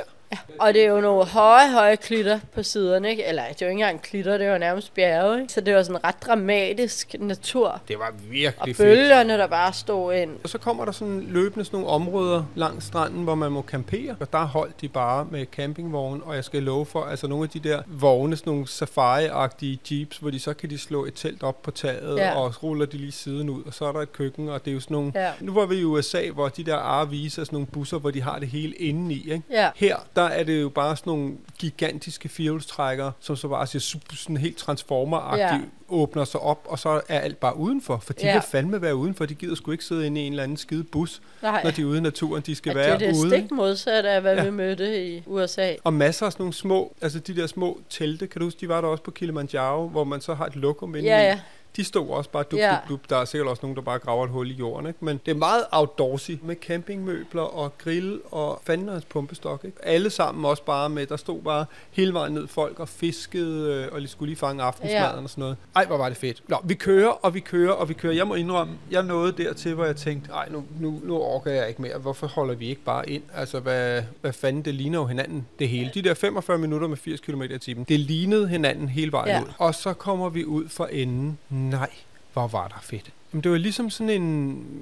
[0.59, 3.25] Og det er jo nogle høje, høje klitter på siderne, ikke?
[3.25, 5.53] Eller det er jo ikke engang klitter, det er jo nærmest bjerge, ikke?
[5.53, 7.81] Så det var sådan ret dramatisk natur.
[7.87, 8.87] Det var Og virkelig fedt.
[8.87, 10.31] bølgerne, der bare stod ind.
[10.43, 14.15] Og så kommer der sådan løbende sådan nogle områder langs stranden, hvor man må campere.
[14.19, 17.49] Og der holdt de bare med campingvogn, og jeg skal love for, altså nogle af
[17.49, 21.43] de der vogne, sådan nogle safari-agtige jeeps, hvor de så kan de slå et telt
[21.43, 22.39] op på taget, Ja.
[22.39, 24.71] og så ruller de lige siden ud, og så er der et køkken, og det
[24.71, 25.11] er jo sådan nogle...
[25.15, 25.31] Ja.
[25.39, 28.21] Nu var vi i USA, hvor de der RV's er sådan nogle busser, hvor de
[28.21, 29.41] har det hele indeni, ikke?
[29.51, 29.69] Ja.
[29.75, 34.37] Her, der er det jo bare sådan nogle gigantiske firehjulstrækkere, som så bare siger sådan
[34.37, 35.53] helt transformer Ja.
[35.53, 35.59] ja.
[35.89, 37.97] åbner sig op, og så er alt bare udenfor.
[38.05, 38.27] For de Ja.
[38.27, 38.33] ja.
[38.33, 39.25] vil fandme være udenfor.
[39.25, 41.63] De gider sgu ikke sidde inde i en eller anden skide bus, Nej.
[41.63, 42.43] når de er ude i naturen.
[42.45, 43.29] De skal At være det er det ude.
[43.29, 44.39] stik modsatte af, hvad ja.
[44.43, 44.45] Ja.
[44.49, 45.73] vi mødte i USA.
[45.83, 48.69] Og masser af sådan nogle små, altså de der små telte, kan du huske, de
[48.69, 51.37] var der også på Kilimanjaro, hvor man så har et lokum inde Ja, i.
[51.77, 52.71] De stod også bare dub, Ja.
[52.71, 53.09] dub, dub.
[53.09, 54.87] Der er sikkert også nogen, der bare graver et hul i jorden.
[54.87, 55.05] Ikke?
[55.05, 59.65] Men det er meget outdoorsy med campingmøbler og grill og fanden hans pumpestok.
[59.65, 59.77] Ikke?
[59.85, 63.87] Alle sammen også bare med, der stod bare hele vejen ned folk og fiskede øh,
[63.93, 65.23] og lige skulle lige fange aftensmaden Ja.
[65.23, 65.57] og sådan noget.
[65.75, 66.43] Ej, hvor var det fedt.
[66.47, 68.13] Nå, vi kører, og vi kører, og vi kører.
[68.13, 71.67] Jeg må indrømme, jeg nåede dertil, hvor jeg tænkte, ej, nu, nu, nu orker jeg
[71.69, 71.97] ikke mere.
[71.97, 73.23] Hvorfor holder vi ikke bare ind?
[73.35, 75.91] Altså, hvad, hvad fanden, det ligner jo hinanden, det hele.
[75.93, 79.41] De der 45 minutter med 80 km i timen, det lignede hinanden hele vejen Ja.
[79.41, 79.47] ud.
[79.57, 81.37] Og så kommer vi ud for enden.
[81.69, 81.89] Nej,
[82.33, 83.11] hvor var der fedt.
[83.33, 84.25] Jamen, det var ligesom sådan en,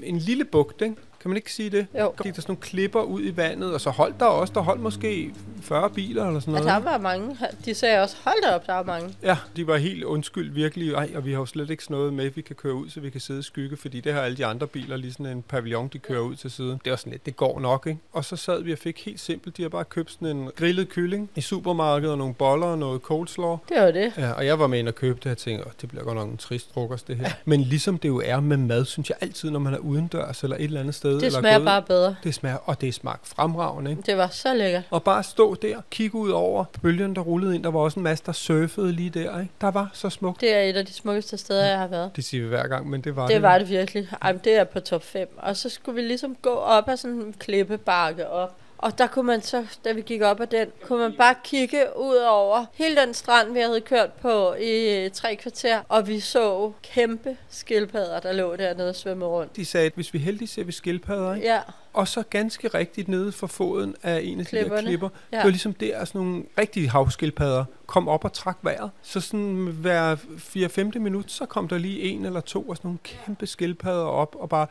[0.04, 0.96] en lille bugt, ikke?
[1.26, 1.88] Kan man ikke sige det?
[2.00, 2.14] Jo.
[2.24, 4.82] Gik der sådan nogle klipper ud i vandet, og så holdt der også, der holdt
[4.82, 6.84] måske 40 biler eller sådan Ja, noget.
[6.84, 7.38] der var mange.
[7.66, 9.10] De sagde også, hold da op, der er mange.
[9.24, 10.92] Ja, de var helt undskyld virkelig.
[10.94, 13.00] Ej, og vi har jo slet ikke sådan noget med, vi kan køre ud, så
[13.00, 15.42] vi kan sidde i skygge, fordi det har alle de andre biler, lige sådan en
[15.42, 16.82] pavillon, de kører ud til siden.
[16.86, 18.00] Det var sådan lidt, det går nok, ikke?
[18.14, 20.90] Og så sad vi og fik helt simpelt, de har bare købt sådan en grillet
[20.90, 23.58] kylling i supermarkedet, og nogle boller og noget coleslaw.
[23.70, 24.14] Det var det.
[24.18, 26.16] Ja, og jeg var med ind og købte det, og tænkte, "Åh, det bliver godt
[26.16, 27.30] nok en trist frokost, det her.
[27.46, 30.56] Men ligesom det jo er med mad, synes jeg altid, når man er udendørs eller
[30.58, 31.15] et eller andet sted.
[31.20, 32.16] Det eller smager gået, bare bedre.
[32.24, 34.04] Det smager, og det smagte fremragende, ikke?
[34.06, 34.84] Det var så lækkert.
[34.90, 37.64] Og bare stå der, kigge ud over bølgen, der rullede ind.
[37.64, 39.52] Der var også en masse, der surfede lige der, ikke?
[39.62, 40.42] Der var så smukt.
[40.42, 42.16] Det er et af de smukkeste steder, jeg har været.
[42.16, 43.34] Det siger vi hver gang, men det var det.
[43.34, 44.10] Det var det virkelig.
[44.22, 45.38] Ej, det er på top 5.
[45.38, 48.56] Og så skulle vi ligesom gå op ad sådan en klippebakke op.
[48.78, 51.84] Og der kunne man så, da vi gik op ad den, kunne man bare kigge
[51.98, 55.82] ud over hele den strand, vi havde kørt på i øh, tre kvarter.
[55.90, 59.56] Og vi så kæmpe skildpadder, der lå dernede og svømmede rundt.
[59.56, 61.48] De sagde, at hvis vi er heldige, ser vi skildpadder, ikke?
[61.48, 61.60] Ja,
[61.94, 64.88] Og så ganske rigtigt nede for foden af en af de der Klipperne.
[64.88, 65.10] klipper.
[65.32, 65.38] Ja.
[65.38, 68.92] Det var ligesom der, at sådan nogle rigtige havskildpadder kom op og trak vejret.
[69.02, 70.16] Så sådan hver
[70.96, 71.00] 4-5.
[71.00, 74.50] minut, så kom der lige en eller to af sådan nogle kæmpe skildpadder op, og
[74.50, 74.68] bare,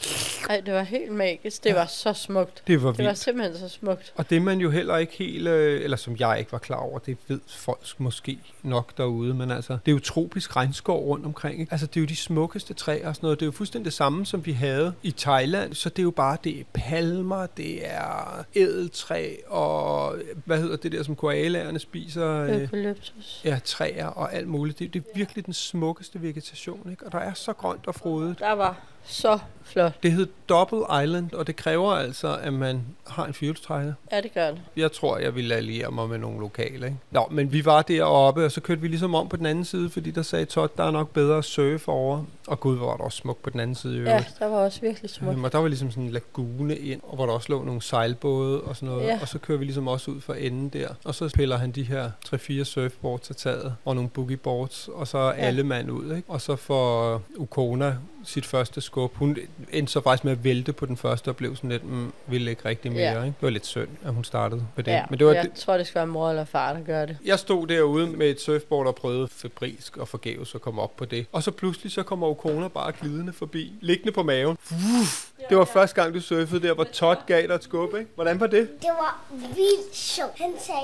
[0.51, 1.65] Ej, det var helt magisk.
[1.65, 1.75] Det Ja.
[1.75, 2.63] var så smukt.
[2.67, 3.19] det var Det var vildt.
[3.19, 4.04] simpelthen så smukt.
[4.15, 6.99] Og det man jo heller ikke helt, øh, eller som jeg ikke var klar over,
[6.99, 11.61] det ved folk måske nok derude, men altså, det er jo tropisk regnskov rundt omkring.
[11.61, 11.73] Ikke?
[11.73, 13.41] Altså, det er jo de smukkeste træer og sådan noget.
[13.41, 15.75] Det er jo fuldstændig det samme, som vi havde i Thailand.
[15.75, 20.93] Så det er jo bare, det er palmer, det er ædeltræ, og hvad hedder det
[20.93, 22.29] der, som koalaerne spiser?
[22.31, 23.41] Øh, Eukalyptus.
[23.45, 24.79] ja, træer og alt muligt.
[24.79, 27.07] Det, det er virkelig den smukkeste vegetation, ikke?
[27.07, 28.39] Og der er så grønt og frodigt.
[28.39, 29.93] Der var så flot.
[30.03, 33.93] Det hed Double Island, og det kræver altså, at man har en firehjulstrækker.
[34.13, 34.61] Ja, det gør det.
[34.77, 36.87] Jeg tror, jeg ville alliere mig med nogle lokale.
[36.87, 36.99] Ikke?
[37.11, 39.91] Nå, men vi var deroppe, og så kørte vi ligesom om på den anden side,
[39.91, 42.25] fordi der sagde Todd, der er nok bedre at surfe over.
[42.47, 44.35] Og gud, hvor var der også smukt på den anden side øvrigt.
[44.41, 45.33] Ja, der var også virkelig smukt.
[45.35, 47.83] Øhm, og der var ligesom sådan en lagune ind, og hvor der også lå nogle
[47.83, 49.07] sejlbåde og sådan noget.
[49.07, 49.19] Ja.
[49.23, 50.89] Og så kører vi ligesom også ud for enden der.
[51.05, 55.19] Og så piller han de her 3-4 surfboards af taget, og nogle boogieboards, og så
[55.19, 55.33] er Ja.
[55.33, 56.17] alle mand ud.
[56.17, 56.31] Ikke?
[56.31, 59.15] Og så får Ukona sit første skub.
[59.17, 59.37] Hun
[59.73, 62.51] endte så faktisk med at vælte på den første, og blev sådan lidt, mm, ville
[62.51, 63.03] ikke rigtig mere.
[63.03, 63.11] Ja.
[63.23, 63.27] Ikke?
[63.27, 64.93] Det var lidt synd, at hun startede på det.
[64.93, 67.07] Ja, Men det var jeg det, tror, det skal være mor eller far, der gør
[67.07, 67.17] det.
[67.25, 71.05] jeg stod derude med et surfboard og prøvede febrilsk og forgæves at komme op på
[71.05, 71.27] det.
[71.33, 74.57] Og så pludselig så kommer Okona bare glidende forbi, liggende på maven.
[75.01, 75.29] Uff.
[75.49, 78.11] Det var første gang, du surfede der, hvor Todd gav dig et skub, ikke?
[78.15, 78.69] Hvordan var det?
[78.81, 80.39] Det var vildt sjovt.
[80.41, 80.81] Han sagde,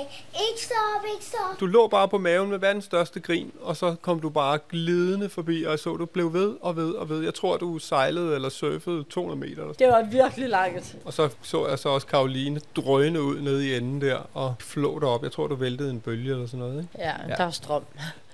[0.51, 1.61] ikke stop, ikke stop.
[1.61, 5.29] Du lå bare på maven med verdens største grin, og så kom du bare glidende
[5.29, 7.23] forbi, og så, du blev ved og ved og ved.
[7.25, 9.63] Jeg tror, du sejlede eller surfede 200 meter.
[9.63, 9.87] Eller sådan.
[9.87, 10.97] Det var virkelig langt.
[11.05, 14.99] Og så så jeg så også Karoline drøne ud nede i enden der og flå
[14.99, 15.23] derop.
[15.23, 16.89] Jeg tror, du væltede en bølge eller sådan noget, ikke?
[16.99, 17.35] Ja, Ja.
[17.37, 17.83] der var strøm.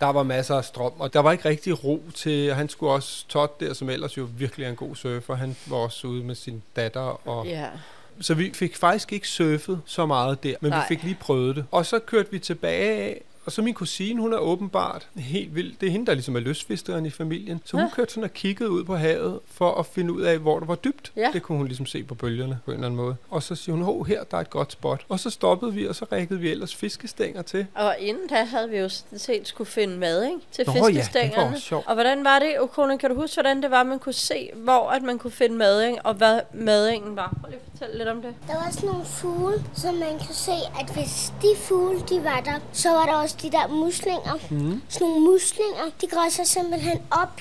[0.00, 3.24] Der var masser af strøm, og der var ikke rigtig ro til, han skulle også,
[3.28, 6.34] Todd der, som ellers jo virkelig er en god surfer, han var også ude med
[6.34, 7.66] sin datter, og Ja.
[8.20, 10.78] så vi fik faktisk ikke surfet så meget der, men Nej.
[10.80, 11.64] vi fik lige prøvet det.
[11.70, 15.74] Og så kørte vi tilbage af, og så min kusine, hun er åbenbart helt vild.
[15.80, 17.60] Det er hende, der ligesom er lystfiskeren i familien.
[17.64, 17.90] Så hun Ja.
[17.94, 20.74] kørte sådan og kiggede ud på havet, for at finde ud af, hvor der var
[20.74, 21.12] dybt.
[21.16, 21.30] Ja.
[21.32, 23.16] Det kunne hun ligesom se på bølgerne på en eller anden måde.
[23.30, 25.04] Og så siger hun, hov, her der er et godt spot.
[25.08, 27.66] Og så stoppede vi, og så rækkede vi ellers fiskestænger til.
[27.74, 30.36] Og inden da havde vi jo sådan set skulle finde mad, ikke?
[30.52, 31.46] Til Nå ja, det var fiskestængerne.
[31.54, 31.86] også sjovt.
[31.86, 34.90] Og hvordan var det, Okona, kan du huske, hvordan det var, man kunne se, hvor
[34.90, 37.36] at man kunne finde mading, og hvad madingen var?
[37.40, 38.34] Prøv lige at fortælle lidt om det.
[38.48, 42.40] Der var sådan nogle fugle, som man kan se, at hvis de fugle, de var
[42.44, 44.38] der, så var der også de der muslinger.
[44.50, 44.82] Mm.
[44.88, 47.40] Sådan nogle muslinger, de græsser simpelthen op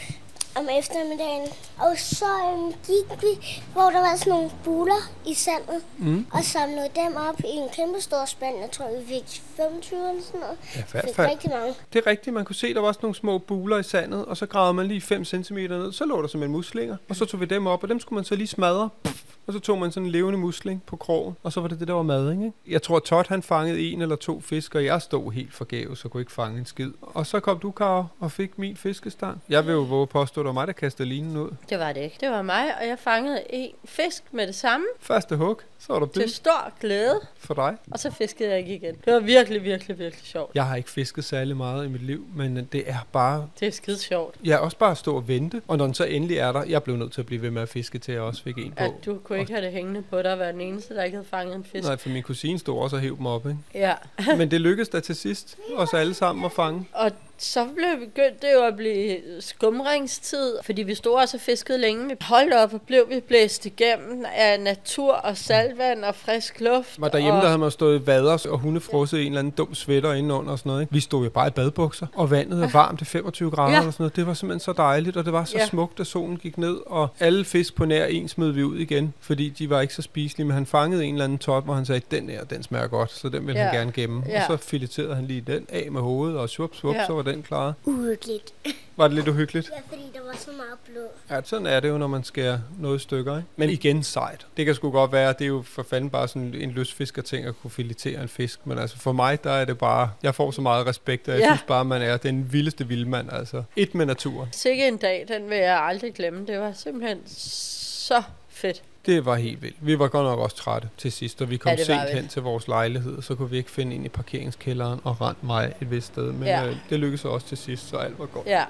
[0.56, 1.48] om eftermiddagen.
[1.78, 5.80] Og så øhm, gik vi, hvor der var sådan nogle buler i sandet.
[5.98, 6.26] Mm.
[6.32, 8.56] Og samlede dem op i en kæmpe stor spand.
[8.62, 10.58] Jeg tror, vi fik 25 eller sådan noget.
[10.76, 11.30] Ja, i hvert fald.
[11.30, 11.74] rigtig mange.
[11.94, 14.38] Det er rigtigt, man kunne se, der var også nogle små buler i sandet, og
[14.38, 17.40] så gravede man lige 5 cm ned, så lå der simpelthen muslinger, og så tog
[17.40, 19.92] vi dem op, og dem skulle man så lige smadre, Puff, og så tog man
[19.92, 22.52] sådan en levende musling på krogen, og så var det det, der var mad, ikke?
[22.68, 26.12] Jeg tror, Todd han fangede en eller to fisk, og jeg stod helt forgæves og
[26.12, 26.92] kunne ikke fange en skid.
[27.02, 29.42] Og så kom du, Karo, og fik min fiskestang.
[29.50, 31.50] Jeg vil jo våge påstå, det var mig, der kastede linen ud.
[31.70, 32.18] Det var det ikke.
[32.20, 36.00] Det var mig, og jeg fangede en fisk med det samme Første hug, så var
[36.00, 37.76] der til bid stor glæde, for dig.
[37.92, 38.96] og så fiskede jeg ikke igen.
[39.06, 40.56] Det var virkelig, virkelig, virkelig sjovt.
[40.56, 43.72] Jeg har ikke fisket særlig meget i mit liv, men det er bare Det er
[43.72, 44.36] skide sjovt.
[44.44, 46.64] Jeg er også bare at stå og vente, og når den så endelig er der,
[46.64, 48.72] jeg blev nødt til at blive ved med at fiske, til jeg også fik en
[48.78, 48.84] på.
[48.84, 51.16] At du kunne ikke have det hængende på dig og være den eneste, der ikke
[51.18, 51.84] havde fanget en fisk.
[51.88, 53.58] Nej, for min kusine stod også og hæv dem op, ikke?
[53.74, 53.94] Ja,
[54.38, 56.86] Men det lykkedes da til sidst, os alle sammen at fange.
[56.94, 61.78] og så blev begyndt det jo at blive skumringstid, fordi vi stod også og fiskede
[61.78, 62.08] længe.
[62.10, 67.02] Vi holdt op og blev vi blæst igennem af natur og saltvand og frisk luft.
[67.02, 69.54] Var derhjemme, og der havde man stået i vader og hundefrosset i en eller anden
[69.58, 70.82] dum sweater indenunder og sådan noget.
[70.82, 70.94] Ikke?
[70.94, 73.78] Vi stod jo bare i badbukser, og vandet er varmt til 25 grader Ja.
[73.78, 74.16] og sådan noget.
[74.16, 75.66] Det var simpelthen så dejligt, og det var så Ja.
[75.66, 76.78] smukt, da solen gik ned.
[76.86, 80.02] Og alle fisk på nær en smed vi ud igen, fordi de var ikke så
[80.02, 80.46] spiselige.
[80.48, 83.12] Men han fangede en eller anden tot, hvor han sagde, den her, den smager godt,
[83.12, 83.64] så den vil Ja.
[83.64, 84.24] han gerne gemme.
[84.28, 84.40] Ja.
[84.52, 87.06] Og så fileterede han lige den af med hovedet, og svup, svup, Ja.
[87.06, 87.74] så var den klar.
[87.86, 88.54] Uhyggeligt.
[88.98, 89.70] Var det lidt uhyggeligt?
[89.76, 91.08] Ja, fordi der var så meget blod.
[91.30, 93.50] Ja, sådan er det jo, når man skærer noget i stykker, ikke?
[93.56, 94.48] Men igen sejt.
[94.58, 97.46] Det kan sgu godt være, det er jo for fanden bare sådan en lystfisker ting
[97.46, 98.68] at kunne filetere en fisk.
[98.68, 101.42] Men altså for mig, der er det bare, jeg får så meget respekt, og jeg
[101.42, 101.48] Ja.
[101.48, 103.64] synes bare, man er den vildeste vildmand, altså.
[103.76, 104.50] Et med naturen.
[104.52, 106.46] Sikke en dag, den vil jeg aldrig glemme.
[106.48, 108.82] Det var simpelthen så fedt.
[109.06, 109.76] Det var helt vildt.
[109.82, 112.42] Vi var godt nok også trætte til sidst, og vi kom Ja, sent hen til
[112.42, 116.08] vores lejlighed, så kunne vi ikke finde ind i parkeringskælderen og rent mig et vist
[116.08, 116.32] sted.
[116.32, 116.68] Men ja.
[116.68, 118.48] øh, det lykkedes også til sidst, så alt var godt.
[118.48, 118.64] Ja.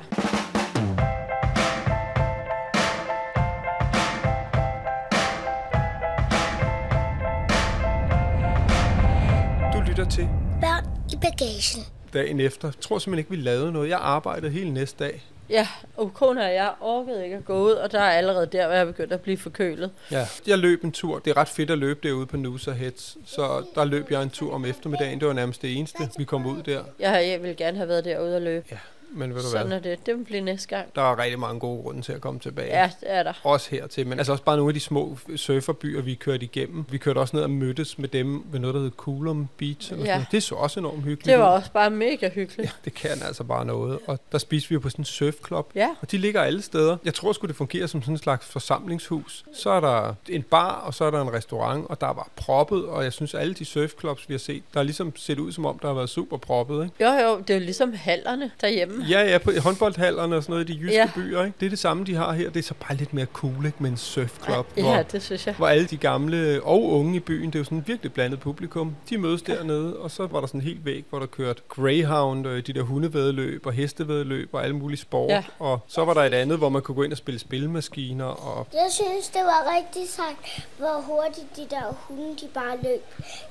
[9.73, 10.27] Du lytter til
[10.61, 11.83] Børn i bagagen.
[12.13, 12.67] dagen efter.
[12.67, 13.89] Jeg tror simpelthen ikke, vi lavede noget.
[13.89, 15.23] Jeg arbejdede hele næste dag.
[15.49, 18.67] Ja, og kone og jeg orkede ikke at gå ud, og der er allerede der,
[18.67, 19.91] hvor jeg begyndt at blive forkølet.
[20.11, 21.19] Ja, jeg løb en tur.
[21.19, 23.17] Det er ret fedt at løbe derude på Noosa Heads.
[23.25, 25.19] Så der løb jeg en tur om eftermiddagen.
[25.19, 26.83] Det var nærmest det eneste, vi kom ud der.
[26.99, 28.65] Jeg, jeg ville gerne have været derude og løbe.
[28.71, 28.77] Ja,
[29.15, 29.77] men ved du Sådan hvad?
[29.77, 30.05] er det.
[30.05, 30.95] Det vil blive næste gang.
[30.95, 32.67] Der er rigtig mange gode grunde til at komme tilbage.
[32.81, 33.33] Ja, det er der.
[33.43, 36.85] Også hertil, men altså også bare nogle af de små surferbyer, vi kørte igennem.
[36.89, 39.91] Vi kørte også ned og mødtes med dem ved noget, der hed Coolum Beach.
[39.93, 40.11] Eller Ja.
[40.13, 40.25] sådan.
[40.31, 42.65] Det så også enormt hyggeligt Det var også bare mega hyggeligt.
[42.67, 43.99] Ja, det kan altså bare noget.
[44.07, 45.71] Og der spiste vi jo på sådan en surfklub.
[45.75, 45.89] Ja.
[46.01, 46.97] Og de ligger alle steder.
[47.05, 49.45] Jeg tror sgu, det fungerer som sådan en slags forsamlingshus.
[49.53, 52.85] Så er der en bar, og så er der en restaurant, og der var proppet.
[52.85, 55.65] Og jeg synes, alle de surfclubs, vi har set, der er ligesom set ud som
[55.65, 56.83] om, der har været super proppet.
[56.83, 57.05] Ikke?
[57.05, 59.04] Jo, jo, det er jo ligesom hallerne derhjemme.
[59.09, 61.01] Ja, ja, på håndboldhallerne og sådan noget i de jyske Ja.
[61.01, 61.09] ja.
[61.15, 61.43] byer.
[61.43, 61.55] Ikke?
[61.59, 62.49] Det er det samme, de har her.
[62.49, 63.77] Det er så bare lidt mere cool, ikke?
[63.79, 65.55] Med en surfclub, Ja, hvor, det synes jeg.
[65.55, 68.39] hvor alle de gamle og unge i byen, det er jo sådan et virkelig blandet
[68.39, 71.61] publikum, de mødes dernede, og så var der sådan en helt væg, hvor der kørte
[71.69, 75.29] Greyhound, øh, de der hundevædeløb og hestevædeløb og alle mulige sport.
[75.31, 75.43] Ja.
[75.59, 78.25] Og så var der et andet, hvor man kunne gå ind og spille spilmaskiner.
[78.25, 83.01] Og Jeg synes, det var rigtig sagt, hvor hurtigt de der hunde, de bare løb.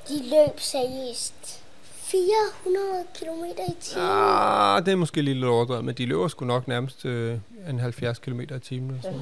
[0.08, 1.60] De løb seriøst
[2.04, 4.06] 400 km i timen.
[4.08, 7.38] ah, det er måske lidt overdrevet, men de løber sgu nok nærmest øh,
[7.70, 8.90] en 70 km i timen.
[8.90, 9.20] Eller sådan.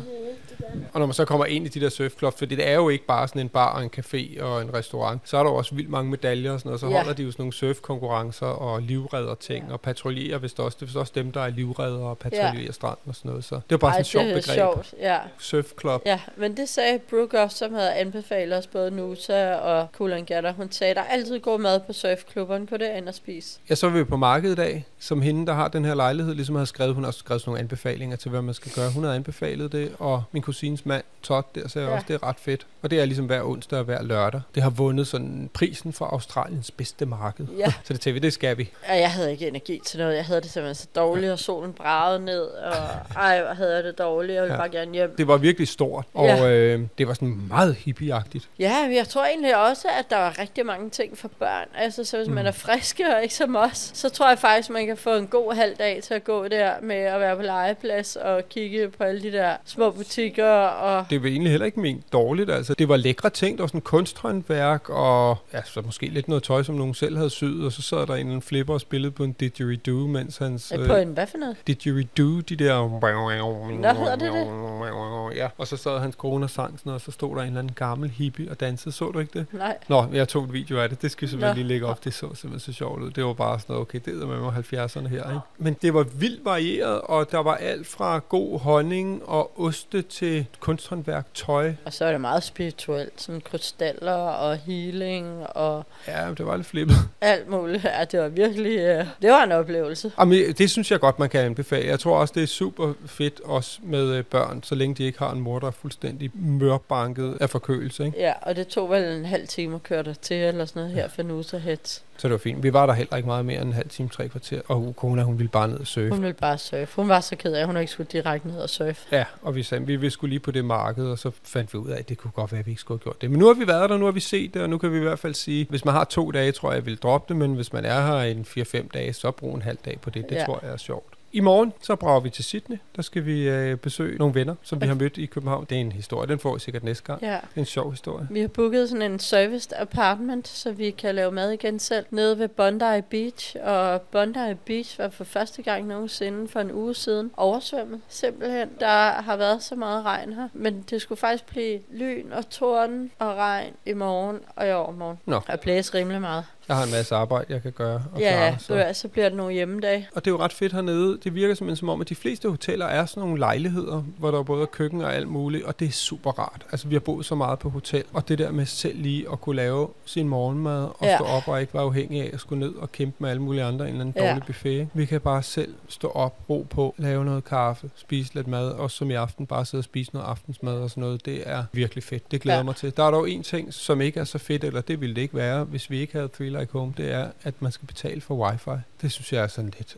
[0.93, 3.07] Og når man så kommer ind i de der surfklubs, for det er jo ikke
[3.07, 5.75] bare sådan en bar og en café og en restaurant, så er der jo også
[5.75, 6.81] vildt mange medaljer og sådan noget.
[6.81, 6.97] Så Ja.
[6.97, 10.77] holder de jo sådan nogle surfkonkurrencer og livredder ting og patruljerer vist også.
[10.81, 12.73] Det er også dem, der er livredder og patruljerer ja.
[12.73, 13.45] stranden og sådan noget.
[13.45, 14.55] Så det er bare Ej, sådan et sjovt det er begreb.
[14.55, 15.19] sjovt, ja.
[15.39, 16.03] Surfklub.
[16.07, 20.53] Ja, men det sagde Brooke også, som havde anbefalet os både Nusa og Kulangatter.
[20.53, 22.67] Hun sagde, der er altid god mad på surfklubberne.
[22.67, 23.59] Gå derind og spise.
[23.69, 26.35] Jeg så var vi på markedet i dag, som hende, der har den her lejlighed,
[26.35, 26.95] ligesom havde skrevet.
[26.95, 28.91] Hun har skrevet sådan nogle anbefalinger til, hvad man skal gøre.
[28.91, 31.95] Hun havde anbefalet det, og min kusines mand, Todd, der sagde Ja.
[31.95, 32.67] også, det er ret fedt.
[32.83, 34.41] Og det er ligesom hver onsdag og hver lørdag.
[34.55, 37.47] Det har vundet sådan prisen for Australiens bedste marked.
[37.59, 37.67] Ja.
[37.85, 38.71] Så det tænkte vi, det skal vi.
[38.89, 40.17] Og jeg havde ikke energi til noget.
[40.17, 42.43] Jeg havde det simpelthen så dårligt, og solen bragede ned.
[42.43, 42.73] Og
[43.17, 44.35] ej, hvor havde jeg det dårligt.
[44.35, 44.61] Jeg ville Ja.
[44.61, 45.15] bare gerne hjem.
[45.19, 46.51] Det var virkelig stort, og Ja.
[46.51, 48.49] øh, det var sådan meget hippieagtigt.
[48.59, 51.69] Ja, jeg tror egentlig også, at der var rigtig mange ting for børn.
[51.75, 52.35] Altså, så hvis mm.
[52.35, 55.27] man er friske og ikke som os, så tror jeg faktisk, man kan få en
[55.27, 59.05] god halv dag til at gå der med at være på legeplads og kigge på
[59.05, 60.51] alle de der små butikker.
[60.67, 62.51] Og Det var egentlig heller ikke ment dårligt.
[62.51, 63.59] Altså, det var lækre ting.
[63.59, 67.31] Der var sådan kunsthåndværk, og ja, så måske lidt noget tøj, som nogen selv havde
[67.31, 67.65] syet.
[67.65, 70.73] Og så sad der en eller anden flipper og spillede på en didgeridoo, mens hans...
[70.79, 71.57] øh, på en hvad for noget?
[71.67, 72.89] didgeridoo, de der...
[72.89, 75.49] Hvad hedder det og ja.
[75.59, 77.75] Og så sad hans kone og sang sådan og så stod der en eller anden
[77.75, 78.95] gammel hippie og dansede.
[78.95, 79.47] Så du ikke det?
[79.53, 79.77] Nej.
[79.89, 81.03] Nå, jeg tog et video af det.
[81.03, 81.63] Det skal vi simpelthen Nå.
[81.63, 82.05] lige lægge op.
[82.05, 83.11] Det så simpelthen så sjovt ud.
[83.11, 85.41] Det var bare sådan noget, okay, det er med mig 70'erne her, ikke?
[85.59, 90.47] Men det var vildt varieret, og der var alt fra god honning og oste til
[90.61, 91.73] kunsthåndværk, tøj.
[91.85, 96.67] Og så er det meget spirituelt, sådan krystaller og healing og Ja, det var lidt
[96.67, 96.97] flippet.
[97.21, 97.85] alt muligt.
[97.85, 100.13] Ja, det var virkelig, øh, det var en oplevelse.
[100.19, 101.87] Jamen, det synes jeg godt, man kan anbefale.
[101.89, 105.19] Jeg tror også, det er super fedt også med øh, børn, så længe de ikke
[105.19, 108.05] har en mor, der er fuldstændig mørbanket af forkølelse.
[108.07, 108.19] Ikke?
[108.19, 110.95] Ja, og det tog vel en halv time at køre der til, eller sådan noget
[110.95, 112.05] her for Nusa Heads.
[112.19, 112.63] Så det var fint.
[112.63, 114.61] Vi var der heller ikke meget mere end en halv time, tre kvarter.
[114.69, 116.11] Og kona, hun ville bare ned og surfe.
[116.11, 116.97] Hun ville bare surfe.
[116.97, 119.07] Hun var så ked af, at hun ikke skulle direkte ned og surfe.
[119.13, 121.79] Ja, og vi sagde, vi, vi skulle lige på det marked, og så fandt vi
[121.79, 123.31] ud af, at det kunne godt være, at vi ikke skulle have gjort det.
[123.31, 124.97] Men nu har vi været der, nu har vi set det, og nu kan vi
[124.97, 127.37] i hvert fald sige, hvis man har to dage, tror jeg, jeg vil droppe det,
[127.37, 130.29] men hvis man er her en 4-5 dage, så brug en halv dag på det.
[130.29, 130.45] Det Ja.
[130.45, 131.12] tror jeg er sjovt.
[131.35, 132.79] I morgen, så brager vi til Sydney.
[132.97, 135.67] Der skal vi øh, besøge nogle venner, som vi har mødt i København.
[135.71, 137.23] Det er en historie, den får I sikkert næste gang.
[137.23, 137.33] Ja.
[137.33, 138.29] Det er en sjov historie.
[138.31, 142.39] Vi har booket sådan en serviced apartment, så vi kan lave mad igen selv, nede
[142.39, 143.57] ved Bondi Beach.
[143.63, 148.01] Og Bondi Beach var for første gang nogensinde for en uge siden oversvømmet.
[148.09, 150.49] Simpelthen, der har været så meget regn her.
[150.53, 155.19] Men det skulle faktisk blive lyn og torden og regn i morgen og i overmorgen.
[155.27, 155.41] Nå.
[155.49, 156.45] Og blæse rimelig meget.
[156.73, 158.45] Jeg har en masse arbejde, jeg kan gøre og Ja, klare.
[158.45, 158.67] ja, Så.
[158.67, 159.01] så.
[159.01, 160.09] så bliver det nogle hjemmedage.
[160.15, 161.19] Og det er jo ret fedt hernede.
[161.25, 164.39] Det virker simpelthen som om, at de fleste hoteller er sådan nogle lejligheder, hvor der
[164.39, 166.67] er både er køkken og alt muligt, og det er super rart.
[166.73, 169.41] Altså, vi har boet så meget på hotel, og det der med selv lige at
[169.41, 171.17] kunne lave sin morgenmad og Ja.
[171.17, 173.65] stå op og ikke være afhængig af at skulle ned og kæmpe med alle mulige
[173.65, 174.29] andre i en eller anden Ja.
[174.31, 174.89] dårlig buffet.
[174.95, 178.91] Vi kan bare selv stå op, ro på, lave noget kaffe, spise lidt mad, og
[178.91, 181.25] som i aften bare sidde og spise noget aftensmad og sådan noget.
[181.27, 182.31] Det er virkelig fedt.
[182.31, 182.61] Det glæder Ja.
[182.61, 182.65] ja.
[182.65, 182.97] mig til.
[182.97, 185.35] Der er dog en ting, som ikke er så fedt, eller det ville det ikke
[185.35, 188.35] være, hvis vi ikke havde Three Like Home, det er, at man skal betale for
[188.35, 188.81] wifi.
[189.03, 189.97] Det synes jeg er sådan lidt...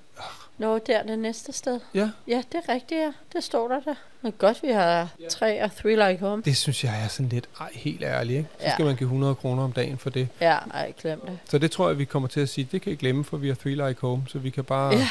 [0.59, 1.81] Nå, der er det næste sted.
[1.95, 3.13] Ja, Ja, det er rigtigt, ja.
[3.33, 3.95] Det står der der.
[4.23, 6.43] Men godt, vi har tre og three like home.
[6.43, 8.49] Det synes jeg er sådan lidt, ej, helt ærligt, ikke?
[8.59, 8.73] Så Ja.
[8.73, 10.29] skal man give 100 kroner om dagen for det.
[10.41, 11.39] Ja, ej, glem det.
[11.49, 13.49] Så det tror jeg, vi kommer til at sige, det kan I glemme, for vi
[13.49, 14.95] har Three Like Home, så vi kan bare...
[14.95, 15.09] Ja.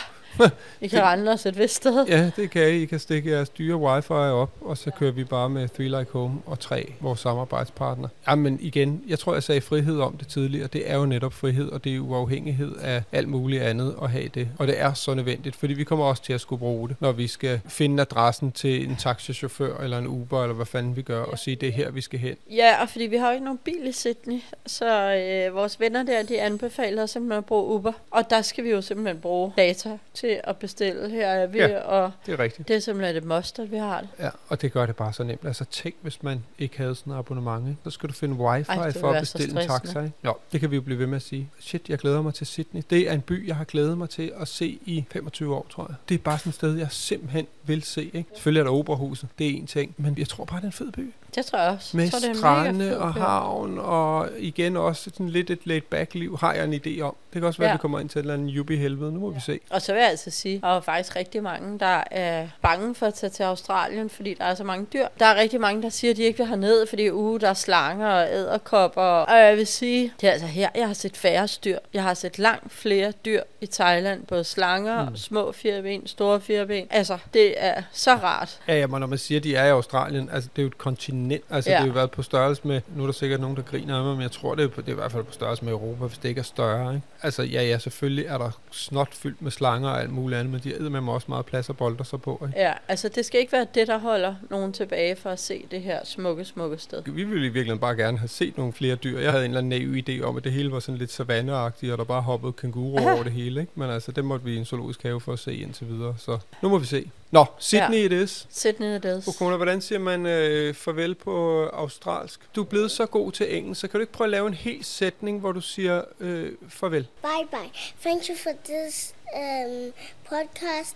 [0.81, 2.05] I kan rende os et vist sted.
[2.07, 2.81] Ja, det kan I.
[2.81, 6.11] I kan stikke jeres dyre wifi op, og så kører vi bare med Three Like
[6.11, 8.07] Home og tre, vores samarbejdspartner.
[8.27, 10.67] Jamen igen, jeg tror, jeg sagde frihed om det tidligere.
[10.67, 14.27] Det er jo netop frihed, og det er uafhængighed af alt muligt andet at have
[14.27, 14.49] det.
[14.59, 17.11] Og det er så nødvendigt, fordi vi kommer også til at skulle bruge det, når
[17.11, 21.23] vi skal finde adressen til en taxichauffør eller en Uber, eller hvad fanden vi gør,
[21.23, 22.35] og sige, det er her, vi skal hen.
[22.49, 26.03] Ja, og fordi vi har jo ikke nogen bil i Sydney, så øh, vores venner
[26.03, 27.91] der, de anbefaler os simpelthen at bruge Uber.
[28.11, 31.09] Og der skal vi jo simpelthen bruge data til at bestille.
[31.09, 31.79] Her er vi, Ja.
[31.79, 32.67] og Det er rigtigt.
[32.67, 34.09] det er simpelthen et must, at vi har det.
[34.19, 35.45] Ja, og det gør det bare så nemt.
[35.45, 37.79] Altså tænk, hvis man ikke havde sådan et abonnement, ikke?
[37.83, 39.99] så skal du finde wifi Ej, for at bestille en taxa.
[40.01, 40.13] Ikke?
[40.25, 41.49] Jo, det kan vi jo blive ved med at sige.
[41.59, 42.81] Shit, jeg glæder mig til Sydney.
[42.89, 45.85] Det er en by, jeg har glædet mig til at se i 25 år, tror
[45.89, 45.95] jeg.
[46.09, 48.11] Det er bare sådan et sted, jeg simpelthen vil se.
[48.13, 48.25] Ikke?
[48.33, 50.73] Selvfølgelig er der operahuset, det er en ting, men jeg tror bare, det er en
[50.73, 51.13] fed by.
[51.35, 51.97] Det tror jeg også.
[51.97, 55.81] Med jeg tror, det er strande og havn, og igen også sådan lidt et laid
[55.81, 57.15] back liv, har jeg en idé om.
[57.33, 57.73] Det kan også være, Ja.
[57.73, 59.11] at vi kommer ind til et eller andet jubi helvede.
[59.13, 59.59] Nu må vi se.
[59.69, 62.95] Og så vil jeg altså sige, at der er faktisk rigtig mange, der er bange
[62.95, 65.07] for at tage til Australien, fordi der er så mange dyr.
[65.19, 67.53] Der er rigtig mange, der siger, at de ikke vil herned, fordi uh, der er
[67.53, 69.01] slanger og æderkopper.
[69.01, 71.77] Og jeg vil sige, det er altså her, jeg har set færre dyr.
[71.93, 74.25] Jeg har set langt flere dyr i Thailand.
[74.25, 75.15] Både slanger, mm.
[75.17, 76.87] små fireben, store fireben.
[76.89, 78.59] Altså, det er så rart.
[78.67, 80.67] Ja, ja, men når man siger, at de er i Australien, altså det er jo
[80.67, 81.43] et kontinent.
[81.49, 81.75] Altså ja.
[81.75, 81.77] Ja.
[81.77, 84.03] det har jo været på størrelse med, nu er der sikkert nogen, der griner af
[84.03, 85.73] mig, men jeg tror, det er, på, det er i hvert fald på størrelse med
[85.73, 86.95] Europa, hvis det ikke er større.
[86.95, 87.07] Ikke?
[87.23, 90.61] Altså ja, ja, selvfølgelig er der snot fyldt med slanger og alt muligt andet, men
[90.63, 92.43] de æder med mig også meget plads og bolder sig på.
[92.47, 92.59] Ikke?
[92.59, 95.81] Ja, altså det skal ikke være det, der holder nogen tilbage for at se det
[95.81, 97.03] her smukke, smukke sted.
[97.05, 99.19] Vi ville i virkeligheden bare gerne have set nogle flere dyr.
[99.19, 101.91] Jeg havde en eller anden naiv idé om, at det hele var sådan lidt savanneagtigt,
[101.91, 103.61] og der bare hoppede kænguru over det hele.
[103.61, 103.71] Ikke?
[103.75, 106.15] Men altså, det måtte vi i en zoologisk have for at se indtil videre.
[106.17, 107.09] Så nu må vi se.
[107.31, 108.05] Nå, Sydney ja.
[108.05, 108.47] it is.
[108.51, 109.27] Sydney it is.
[109.27, 112.39] Okona, hvordan siger man øh, farvel på australsk?
[112.55, 114.53] Du er blevet så god til engelsk, så kan du ikke prøve at lave en
[114.53, 117.07] hel sætning, hvor du siger øh, farvel?
[117.21, 117.71] Bye bye.
[118.03, 119.93] Thank you for this um,
[120.31, 120.95] podcast.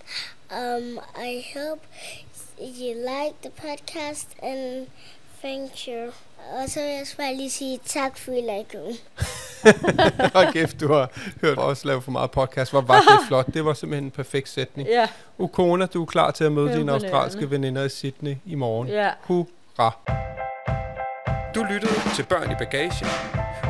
[0.51, 1.81] Um, I hope
[2.59, 4.87] you like the podcast and
[5.41, 6.11] thank you.
[6.63, 9.03] Og så vil jeg også bare lige sige tak for, I like it.
[10.35, 12.71] Hold kæft, du har hørt os lave for meget podcast.
[12.71, 13.45] Hvor var det flot.
[13.53, 14.89] Det var simpelthen en perfekt sætning.
[14.89, 15.07] Ja,
[15.39, 17.07] Okona, du er klar til at møde dine Imponerende.
[17.07, 18.87] australske veninder i Sydney i morgen.
[18.87, 19.09] ja.
[19.21, 19.91] Hurra!
[21.55, 23.07] Du lyttede til Børn i Bagagen,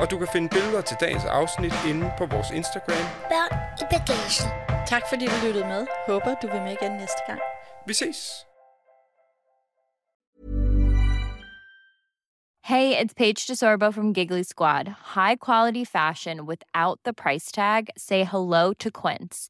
[0.02, 3.06] og du kan finde billeder til dagens afsnit inde på vores Instagram.
[3.32, 4.50] Børn i bagagen.
[4.88, 5.88] Tak fordi du lyttede med.
[6.08, 7.40] Håber du vil med igen næste gang.
[7.88, 8.48] Vi ses!
[12.64, 14.86] Hey, it's Paige DeSorbo from Giggly Squad.
[15.16, 17.88] High quality fashion without the price tag.
[17.98, 19.50] Say hello to Quince.